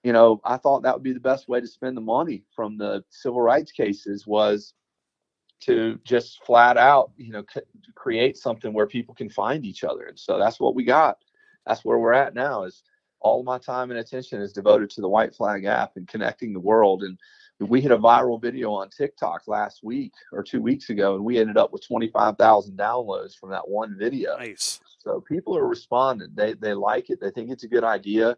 [0.03, 2.77] you know, I thought that would be the best way to spend the money from
[2.77, 4.73] the civil rights cases was
[5.61, 7.61] to just flat out, you know, c-
[7.95, 10.05] create something where people can find each other.
[10.05, 11.17] And so that's what we got.
[11.67, 12.83] That's where we're at now is
[13.19, 16.59] all my time and attention is devoted to the white flag app and connecting the
[16.59, 17.03] world.
[17.03, 17.17] And
[17.59, 21.37] we hit a viral video on TikTok last week or two weeks ago, and we
[21.37, 24.35] ended up with 25,000 downloads from that one video.
[24.37, 24.81] Nice.
[24.97, 26.29] So people are responding.
[26.33, 27.19] They, they like it.
[27.21, 28.35] They think it's a good idea.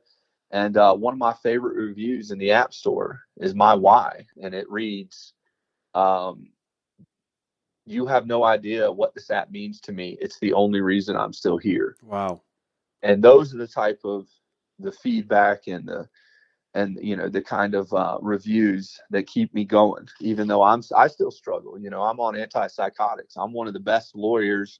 [0.54, 4.54] And uh, one of my favorite reviews in the App Store is my why, and
[4.54, 5.34] it reads,
[5.96, 6.52] um,
[7.88, 10.16] "You have no idea what this app means to me.
[10.22, 12.42] It's the only reason I'm still here." Wow.
[13.02, 14.28] And those are the type of
[14.78, 16.08] the feedback and the
[16.76, 20.84] and you know the kind of uh, reviews that keep me going, even though I'm
[20.96, 21.80] I still struggle.
[21.80, 23.38] You know, I'm on antipsychotics.
[23.38, 24.80] I'm one of the best lawyers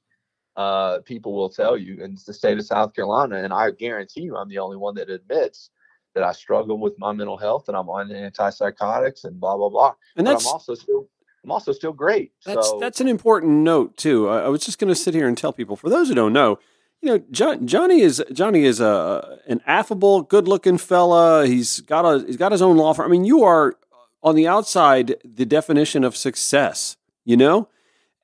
[0.56, 4.36] uh, people will tell you in the state of South Carolina, and I guarantee you,
[4.36, 5.70] I'm the only one that admits
[6.14, 9.94] that I struggle with my mental health and I'm on antipsychotics and blah blah blah.
[10.16, 11.08] And but I'm also still
[11.42, 12.32] I'm also still great.
[12.46, 14.28] That's so that's an important note too.
[14.28, 15.76] I, I was just going to sit here and tell people.
[15.76, 16.58] For those who don't know,
[17.02, 21.46] you know, John, Jonny is Jonny is a an affable, good-looking fella.
[21.46, 23.06] He's got a he's got his own law firm.
[23.06, 23.74] I mean, you are
[24.22, 26.96] on the outside the definition of success.
[27.24, 27.68] You know,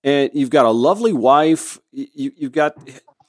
[0.03, 1.79] and you've got a lovely wife.
[1.93, 2.77] You, you've got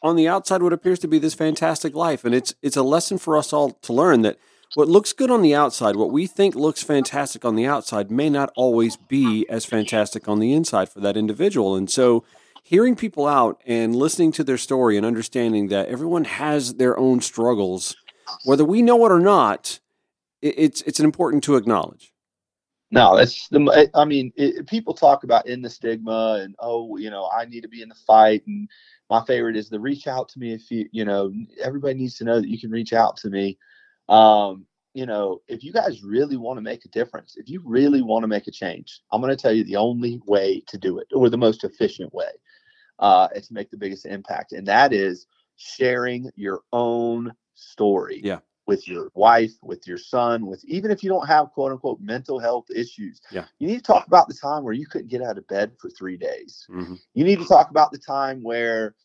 [0.01, 3.17] on the outside what appears to be this fantastic life, and it's it's a lesson
[3.17, 4.37] for us all to learn that
[4.73, 8.29] what looks good on the outside, what we think looks fantastic on the outside, may
[8.29, 11.75] not always be as fantastic on the inside for that individual.
[11.75, 12.23] And so,
[12.63, 17.19] hearing people out and listening to their story and understanding that everyone has their own
[17.19, 17.95] struggles,
[18.45, 19.79] whether we know it or not,
[20.41, 22.10] it's it's important to acknowledge.
[22.91, 23.89] No, that's the.
[23.93, 27.61] I mean, it, people talk about in the stigma and oh, you know, I need
[27.61, 28.43] to be in the fight.
[28.45, 28.67] And
[29.09, 31.31] my favorite is the reach out to me if you, you know,
[31.63, 33.57] everybody needs to know that you can reach out to me.
[34.09, 38.01] Um, you know, if you guys really want to make a difference, if you really
[38.01, 40.99] want to make a change, I'm going to tell you the only way to do
[40.99, 42.31] it, or the most efficient way,
[42.99, 48.19] uh, to make the biggest impact, and that is sharing your own story.
[48.21, 51.99] Yeah with your wife, with your son, with even if you don't have quote unquote
[51.99, 53.21] mental health issues.
[53.31, 53.45] Yeah.
[53.59, 55.89] You need to talk about the time where you couldn't get out of bed for
[55.89, 56.65] three days.
[56.69, 56.95] Mm-hmm.
[57.13, 58.95] You need to talk about the time where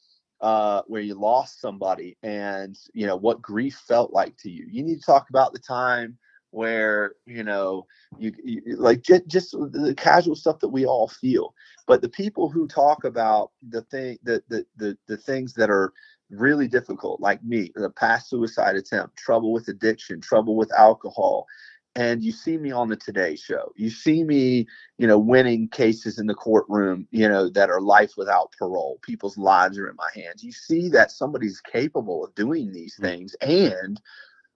[0.41, 4.67] uh, where you lost somebody and you know what grief felt like to you.
[4.71, 6.19] You need to talk about the time
[6.51, 7.87] where you know
[8.19, 11.55] you, you like just, just the casual stuff that we all feel.
[11.87, 15.93] But the people who talk about the thing the the the, the things that are
[16.31, 21.47] really difficult, like me, the past suicide attempt, trouble with addiction, trouble with alcohol.
[21.95, 23.73] And you see me on the Today Show.
[23.75, 24.67] You see me,
[24.99, 28.99] you know, winning cases in the courtroom, you know, that are life without parole.
[29.03, 30.45] People's lives are in my hands.
[30.45, 33.03] You see that somebody's capable of doing these mm.
[33.03, 33.99] things and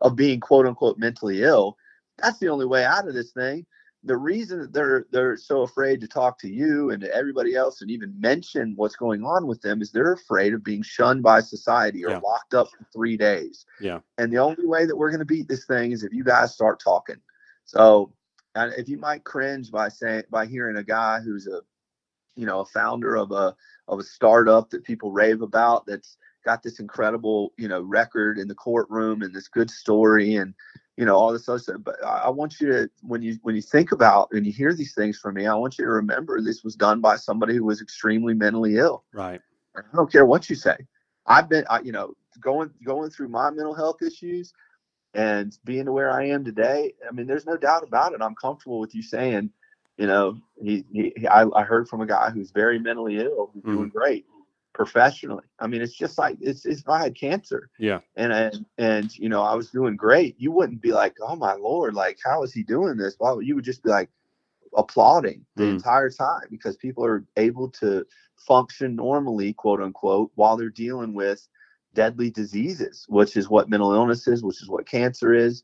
[0.02, 1.78] of being quote unquote mentally ill.
[2.18, 3.64] That's the only way out of this thing
[4.04, 7.82] the reason that they're they're so afraid to talk to you and to everybody else
[7.82, 11.40] and even mention what's going on with them is they're afraid of being shunned by
[11.40, 12.20] society or Yeah.
[12.24, 13.66] locked up for three days.
[13.78, 14.00] Yeah.
[14.16, 16.54] And the only way that we're going to beat this thing is if you guys
[16.54, 17.20] start talking.
[17.66, 18.12] So,
[18.54, 21.60] and if you might cringe by saying by hearing a guy who's a,
[22.36, 23.54] you know, a founder of a
[23.86, 28.48] of a startup that people rave about that's got this incredible, you know, record in
[28.48, 30.54] the courtroom and this good story and
[30.96, 31.76] you know all this other stuff.
[31.82, 34.94] But I want you to when you when you think about and you hear these
[34.94, 37.80] things from me, I want you to remember this was done by somebody who was
[37.80, 39.04] extremely mentally ill.
[39.12, 39.40] Right.
[39.76, 40.76] I don't care what you say.
[41.26, 44.52] I've been, I, you know, going going through my mental health issues
[45.14, 46.94] and being to where I am today.
[47.08, 48.22] I mean, there's no doubt about it.
[48.22, 49.50] I'm comfortable with you saying,
[49.96, 53.62] you know, he, he I, I heard from a guy who's very mentally ill, who's
[53.62, 53.98] doing mm-hmm.
[53.98, 54.26] great
[54.80, 55.44] professionally.
[55.58, 58.00] I mean, it's just like it's, it's if I had cancer Yeah.
[58.16, 61.52] and and and you know I was doing great, you wouldn't be like, oh my
[61.52, 63.14] lord, like how is he doing this?
[63.20, 64.08] Well, you would just be like
[64.76, 65.72] applauding the Mm.
[65.72, 68.06] entire time because people are able to
[68.38, 71.46] function normally, quote unquote, while they're dealing with
[71.94, 75.62] deadly diseases, which is what mental illness is, which is what cancer is,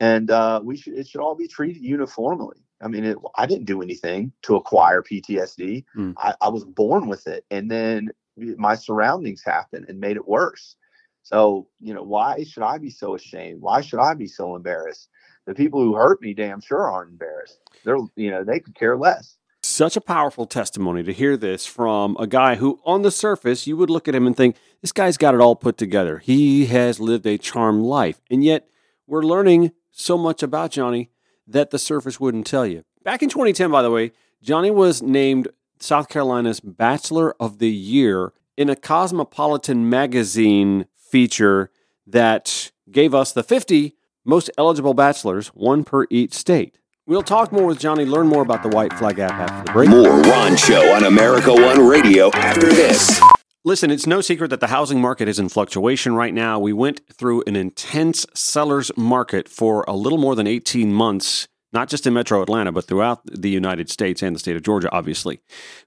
[0.00, 2.56] and uh, we should it should all be treated uniformly.
[2.82, 5.84] I mean, it, I didn't do anything to acquire PTSD.
[5.96, 6.14] Mm.
[6.18, 10.76] I, I was born with it, and then my surroundings happened and made it worse.
[11.22, 13.60] So, you know, why should I be so ashamed?
[13.60, 15.08] Why should I be so embarrassed?
[15.46, 17.60] The people who hurt me damn sure aren't embarrassed.
[17.84, 19.36] They're, you know, they could care less.
[19.62, 23.76] Such a powerful testimony to hear this from a guy who, on the surface, you
[23.76, 26.18] would look at him and think, this guy's got it all put together.
[26.18, 28.20] He has lived a charmed life.
[28.30, 28.68] And yet,
[29.08, 31.10] we're learning so much about Jonny
[31.48, 32.84] that the surface wouldn't tell you.
[33.02, 34.12] Back in 2010, by the way,
[34.42, 41.70] Jonny was named South Carolina's Bachelor of the Year in a Cosmopolitan magazine feature
[42.06, 46.78] that gave us the 50 most eligible bachelors, one per each state.
[47.06, 49.88] We'll talk more with Jonny, learn more about the White Flag app after the break.
[49.88, 53.20] More Ron Show on America One Radio after this.
[53.64, 56.58] Listen, it's no secret that the housing market is in fluctuation right now.
[56.58, 61.46] We went through an intense seller's market for a little more than 18 months,
[61.76, 64.88] not just in metro Atlanta, but throughout the United States and the state of Georgia,
[64.92, 65.40] obviously.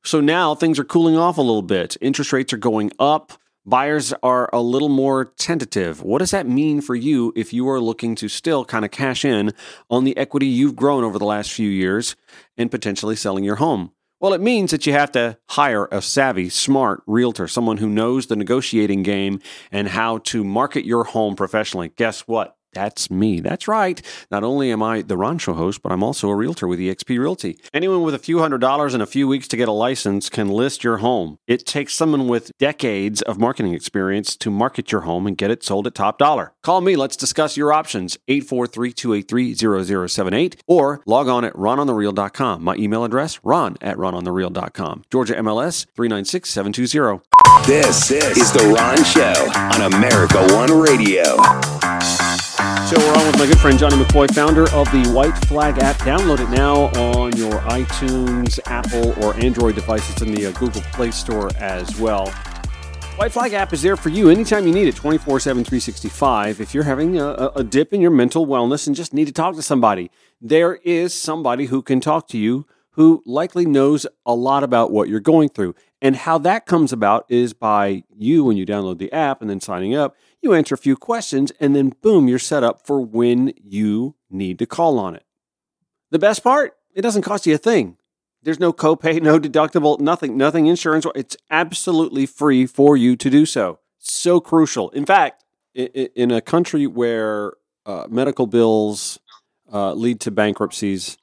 [0.04, 1.98] So now things are cooling off a little bit.
[2.00, 3.34] Interest rates are going up.
[3.66, 6.04] Buyers are a little more tentative.
[6.04, 9.26] What does that mean for you if you are looking to still kind of cash
[9.26, 9.52] in
[9.90, 12.16] on the equity you've grown over the last few years
[12.56, 13.92] and potentially selling your home?
[14.20, 18.28] Well, it means that you have to hire a savvy, smart realtor, someone who knows
[18.28, 19.40] the negotiating game
[19.72, 21.94] and how to market your home professionally.
[21.96, 22.59] Guess what?
[22.74, 23.40] That's me.
[23.40, 24.00] That's right.
[24.30, 27.18] Not only am I the Ron Show host, but I'm also a realtor with eXp
[27.20, 27.58] Realty.
[27.74, 30.50] Anyone with a few hundred dollars and a few weeks to get a license can
[30.50, 31.38] list your home.
[31.48, 35.64] It takes someone with decades of marketing experience to market your home and get it
[35.64, 36.54] sold at top dollar.
[36.64, 36.96] Call me.
[36.96, 38.18] Let's discuss your options.
[38.28, 42.64] 843-283-0078 or log on at rononthereal.com.
[42.64, 45.04] My email address, ron at rononthereal.com.
[45.12, 47.22] Georgia MLS 396720.
[47.66, 51.89] This is The Ron Show on America One Radio.
[52.90, 55.98] So we're on with my good friend Jonny McCoy, founder of the White Flag app.
[55.98, 61.12] Download it now on your iTunes, Apple, or Android devices in the uh, Google Play
[61.12, 62.32] Store as well.
[63.18, 66.60] White Flag app is there for you anytime you need it, 24 7, 365.
[66.60, 69.54] If you're having a, a dip in your mental wellness and just need to talk
[69.54, 70.10] to somebody,
[70.42, 75.10] there is somebody who can talk to you who likely knows a lot about what
[75.10, 75.76] you're going through.
[76.02, 79.60] And how that comes about is by you, when you download the app and then
[79.60, 83.54] signing up, you answer a few questions, and then boom, you're set up for when
[83.62, 85.24] you need to call on it.
[86.12, 87.98] The best part, it doesn't cost you a thing.
[88.42, 91.06] There's no copay, no deductible, nothing, nothing insurance.
[91.16, 93.80] It's absolutely free for you to do so.
[93.98, 94.90] So crucial.
[94.92, 97.54] In fact, in a country where
[97.86, 99.20] uh, medical bills
[99.72, 101.18] uh, lead to bankruptcies,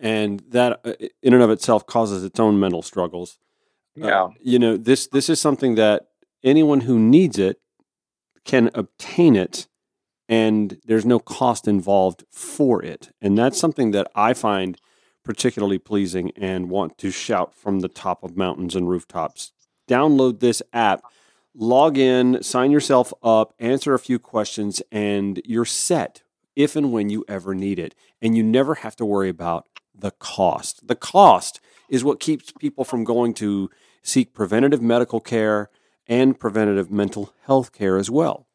[0.00, 0.92] and that uh,
[1.22, 3.38] in and of itself causes its own mental struggles.
[4.00, 6.08] Uh, yeah, uh, you know this this is something that
[6.44, 7.60] anyone who needs it
[8.48, 9.68] can obtain it,
[10.28, 14.80] and there's no cost involved for it, and that's something that I find
[15.22, 19.52] particularly pleasing and want to shout from the top of mountains and rooftops.
[19.86, 21.02] Download this app.
[21.54, 26.22] Log in, sign yourself up, answer a few questions, and you're set
[26.56, 27.94] if and when you ever need it.
[28.22, 30.86] And you never have to worry about the cost.
[30.86, 33.68] The cost is what keeps people from going to
[34.02, 35.68] seek preventative medical care
[36.08, 38.46] and preventative mental health care as well.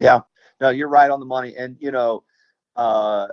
[0.00, 0.20] Yeah,
[0.60, 1.54] no, you're right on the money.
[1.56, 2.24] And, you know,
[2.76, 3.28] uh,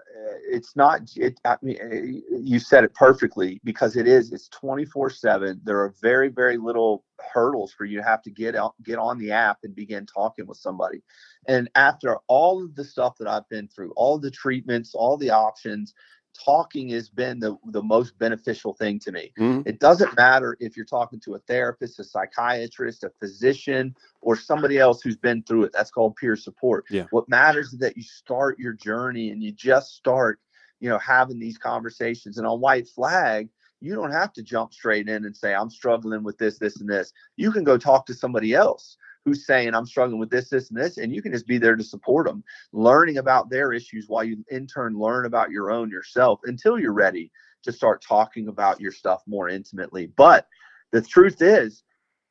[0.47, 5.59] it's not, it, I mean, you said it perfectly because it is, it's 24 seven.
[5.63, 7.03] There are very, very little
[7.33, 10.45] hurdles for you to have to get out, get on the app and begin talking
[10.45, 11.01] with somebody.
[11.47, 15.31] And after all of the stuff that I've been through, all the treatments, all the
[15.31, 15.93] options,
[16.33, 19.31] talking has been the, the most beneficial thing to me.
[19.39, 19.67] Mm-hmm.
[19.67, 24.77] It doesn't matter if you're talking to a therapist, a psychiatrist, a physician, or somebody
[24.77, 25.73] else who's been through it.
[25.73, 26.85] That's called peer support.
[26.89, 27.05] Yeah.
[27.11, 30.39] What matters is that you start your journey and you just start,
[30.79, 32.37] you know, having these conversations.
[32.37, 33.49] And on White Flag,
[33.81, 36.89] you don't have to jump straight in and say, I'm struggling with this, this, and
[36.89, 37.11] this.
[37.35, 40.79] You can go talk to somebody else who's saying I'm struggling with this, this, and
[40.79, 44.23] this, and you can just be there to support them, learning about their issues while
[44.23, 47.31] you in turn learn about your own yourself until you're ready
[47.63, 50.07] to start talking about your stuff more intimately.
[50.07, 50.47] But
[50.91, 51.83] the truth is,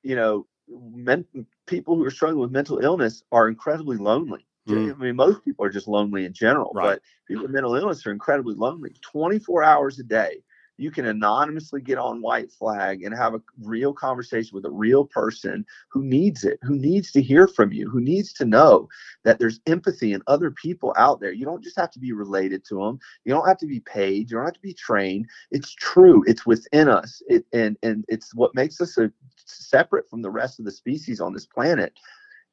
[0.02, 1.24] you know, men,
[1.66, 4.46] people who are struggling with mental illness are incredibly lonely.
[4.68, 4.94] Mm.
[4.94, 6.84] I mean, most people are just lonely in general, right.
[6.84, 8.94] but people with mental illness are incredibly lonely.
[9.00, 10.42] 24 hours a day,
[10.80, 15.04] you can anonymously get on white flag and have a real conversation with a real
[15.04, 18.88] person who needs it who needs to hear from you who needs to know
[19.24, 21.32] that there's empathy in other people out there.
[21.32, 24.30] You don't just have to be related to them you don't have to be paid.
[24.30, 25.26] You don't have to be trained.
[25.50, 26.24] It's true.
[26.26, 27.22] It's within us.
[27.28, 29.12] It, and and it's what makes us a,
[29.46, 31.92] separate from the rest of the species on this planet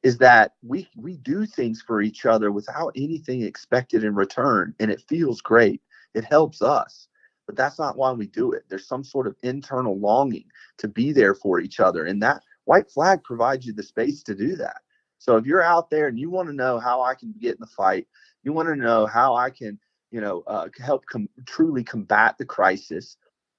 [0.02, 4.90] is that we we do things for each other without anything expected in return and
[4.90, 5.80] it feels great.
[6.14, 7.08] It helps us
[7.48, 8.64] but that's not why we do it.
[8.68, 10.44] There's some sort of internal longing
[10.76, 12.04] to be there for each other.
[12.04, 14.82] And that white flag provides you the space to do that.
[15.18, 17.60] So if you're out there and you want to know how I can get in
[17.60, 18.06] the fight,
[18.44, 19.80] you want to know how I can,
[20.10, 23.16] you know, uh, help com- truly combat the crisis,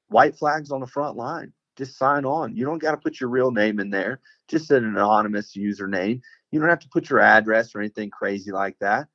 [0.09, 1.51] white flags on the front line.
[1.75, 2.55] Just sign on.
[2.55, 6.21] You don't got to put your real name in there, just an anonymous username.
[6.51, 9.07] You don't have to put your address or anything crazy like that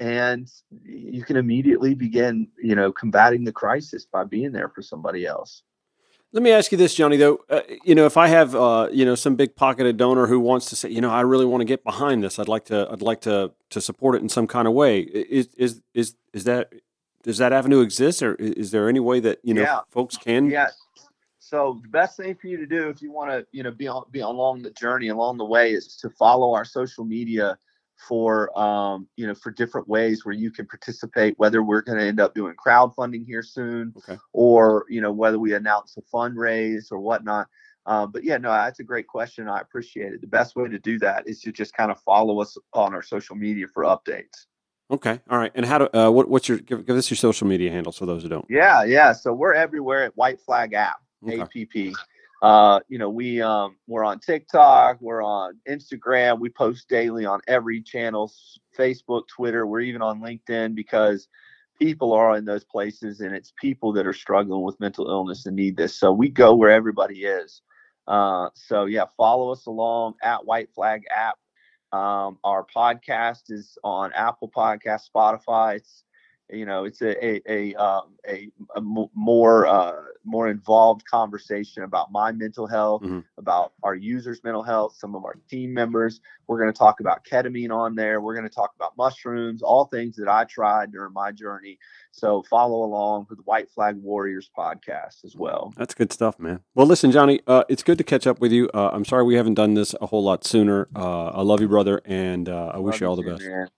[0.00, 0.50] and
[0.84, 5.62] you can immediately begin, you know, combating the crisis by being there for somebody else.
[6.32, 7.16] Let me ask you this, Jonny.
[7.16, 10.38] Though, uh, you know, if I have, uh, you know, some big pocketed donor who
[10.38, 12.38] wants to say, you know, I really want to get behind this.
[12.38, 15.00] I'd like to, I'd like to, to support it in some kind of way.
[15.00, 16.72] Is, is, is, is that,
[17.22, 19.80] does that avenue exist, or is there any way that you know Yeah.
[19.90, 20.48] folks can?
[20.50, 20.68] Yeah.
[21.38, 23.88] So the best thing for you to do if you want to, you know, be
[23.88, 27.58] on be along the journey along the way is to follow our social media
[27.98, 32.04] for um, you know, for different ways where you can participate, whether we're going to
[32.04, 34.16] end up doing crowdfunding here soon Okay.
[34.32, 37.48] or, you know, whether we announce a fundraise or whatnot.
[37.86, 39.48] Uh, but yeah, no, that's a great question.
[39.48, 40.20] I appreciate it.
[40.20, 43.02] The best way to do that is to just kind of follow us on our
[43.02, 44.46] social media for updates.
[44.90, 45.20] Okay.
[45.28, 45.52] All right.
[45.54, 45.88] And how do?
[45.92, 46.58] Uh, what, what's your?
[46.58, 48.46] Give, give us your social media handles for those who don't.
[48.48, 49.12] Yeah, yeah.
[49.12, 50.96] So we're everywhere at White Flag App,
[51.26, 51.40] Okay.
[51.40, 51.94] APP.
[52.40, 57.40] Uh, you know, we um we're on TikTok, we're on Instagram, we post daily on
[57.48, 58.32] every channel,
[58.76, 61.28] Facebook, Twitter, we're even on LinkedIn because
[61.80, 65.56] people are in those places and it's people that are struggling with mental illness and
[65.56, 65.98] need this.
[65.98, 67.62] So we go where everybody is.
[68.06, 71.38] Uh, so yeah, follow us along at White Flag App.
[71.90, 75.76] Um, our podcast is on Apple Podcast, Spotify.
[75.76, 76.04] It's
[76.50, 79.92] you know it's a a a, um, a, a more uh,
[80.24, 83.24] more involved conversation about my mental health, Mhm.
[83.38, 86.20] about our users' mental health, some of our team members.
[86.46, 88.20] We're going to talk about ketamine on there.
[88.20, 91.78] We're going to talk about mushrooms, all things that I tried during my journey.
[92.12, 95.72] So follow along with White Flag Warriors podcast as well.
[95.76, 96.60] That's good stuff, man.
[96.74, 98.68] Well, listen, Jonny, uh, it's good to catch up with you.
[98.74, 100.88] Uh, I'm sorry we haven't done this a whole lot sooner.
[100.96, 103.42] Uh, I love you, brother, and uh, I wish you all the best.
[103.44, 103.68] man.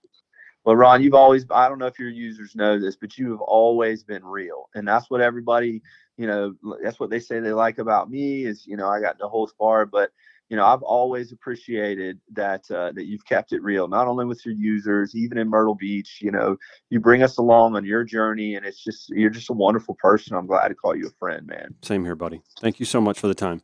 [0.63, 3.41] Well, Ron, you've always, I don't know if your users know this, but you have
[3.41, 4.69] always been real.
[4.75, 5.81] And that's what everybody,
[6.17, 6.53] you know,
[6.83, 9.47] that's what they say they like about me is, you know, I got the whole
[9.47, 10.11] spar, but,
[10.49, 14.45] you know, I've always appreciated that, uh, that you've kept it real, not only with
[14.45, 16.57] your users, even in Myrtle Beach, you know,
[16.91, 20.35] you bring us along on your journey and it's just, you're just a wonderful person.
[20.35, 21.73] I'm glad to call you a friend, man.
[21.81, 22.43] Same here, buddy.
[22.59, 23.63] Thank you so much for the time.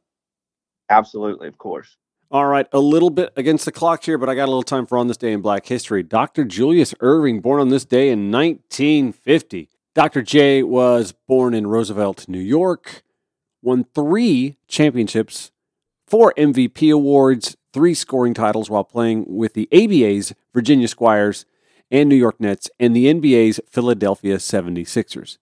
[0.90, 1.48] Absolutely.
[1.48, 1.96] Of course.
[2.30, 4.86] All right, a little bit against the clock here, but I got a little time
[4.86, 6.04] for on this day in Black history.
[6.04, 6.44] Dr.
[6.44, 9.70] Julius Erving, born on this day in 1950.
[9.96, 10.22] Dr.
[10.22, 13.02] J was born in Roosevelt, New York,
[13.62, 15.52] won three championships,
[16.06, 21.46] four MVP awards, three scoring titles while playing with the ABA's Virginia Squires
[21.90, 25.38] and New York Nets and the NBA's Philadelphia 76ers.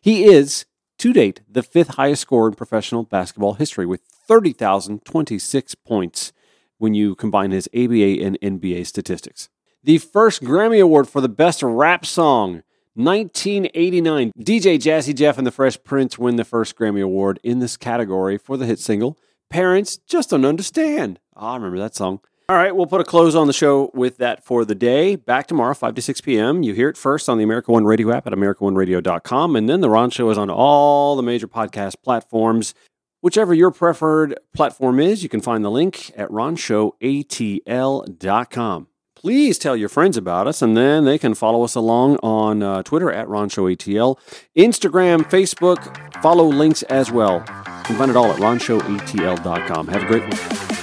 [0.00, 0.64] He is,
[1.00, 6.32] to date, the fifth highest score in professional basketball history with 30,026 points
[6.76, 9.48] when you combine his ABA and NBA statistics.
[9.82, 14.32] The first Grammy Award for the Best Rap Song, 1989.
[14.38, 18.36] DJ Jazzy Jeff and the Fresh Prince win the first Grammy Award in this category
[18.36, 21.18] for the hit single, Parents Just Don't Understand.
[21.34, 22.20] Ah, I remember that song.
[22.50, 25.14] All right, we'll put a close on the show with that for the day.
[25.14, 26.64] Back tomorrow, 5 to 6 p.m.
[26.64, 29.54] You hear it first on the America One Radio app at AmericaOneRadio.com.
[29.54, 32.74] And then The Ron Show is on all the major podcast platforms.
[33.20, 38.86] Whichever your preferred platform is, you can find the link at ronshowatl.com.
[39.14, 42.82] Please tell your friends about us, and then they can follow us along on uh,
[42.82, 44.18] Twitter at RonShowATL,
[44.58, 46.20] Instagram, Facebook.
[46.20, 47.44] Follow links as well.
[47.46, 49.86] You can find it all at RonShowATL.com.
[49.86, 50.79] Have a great one.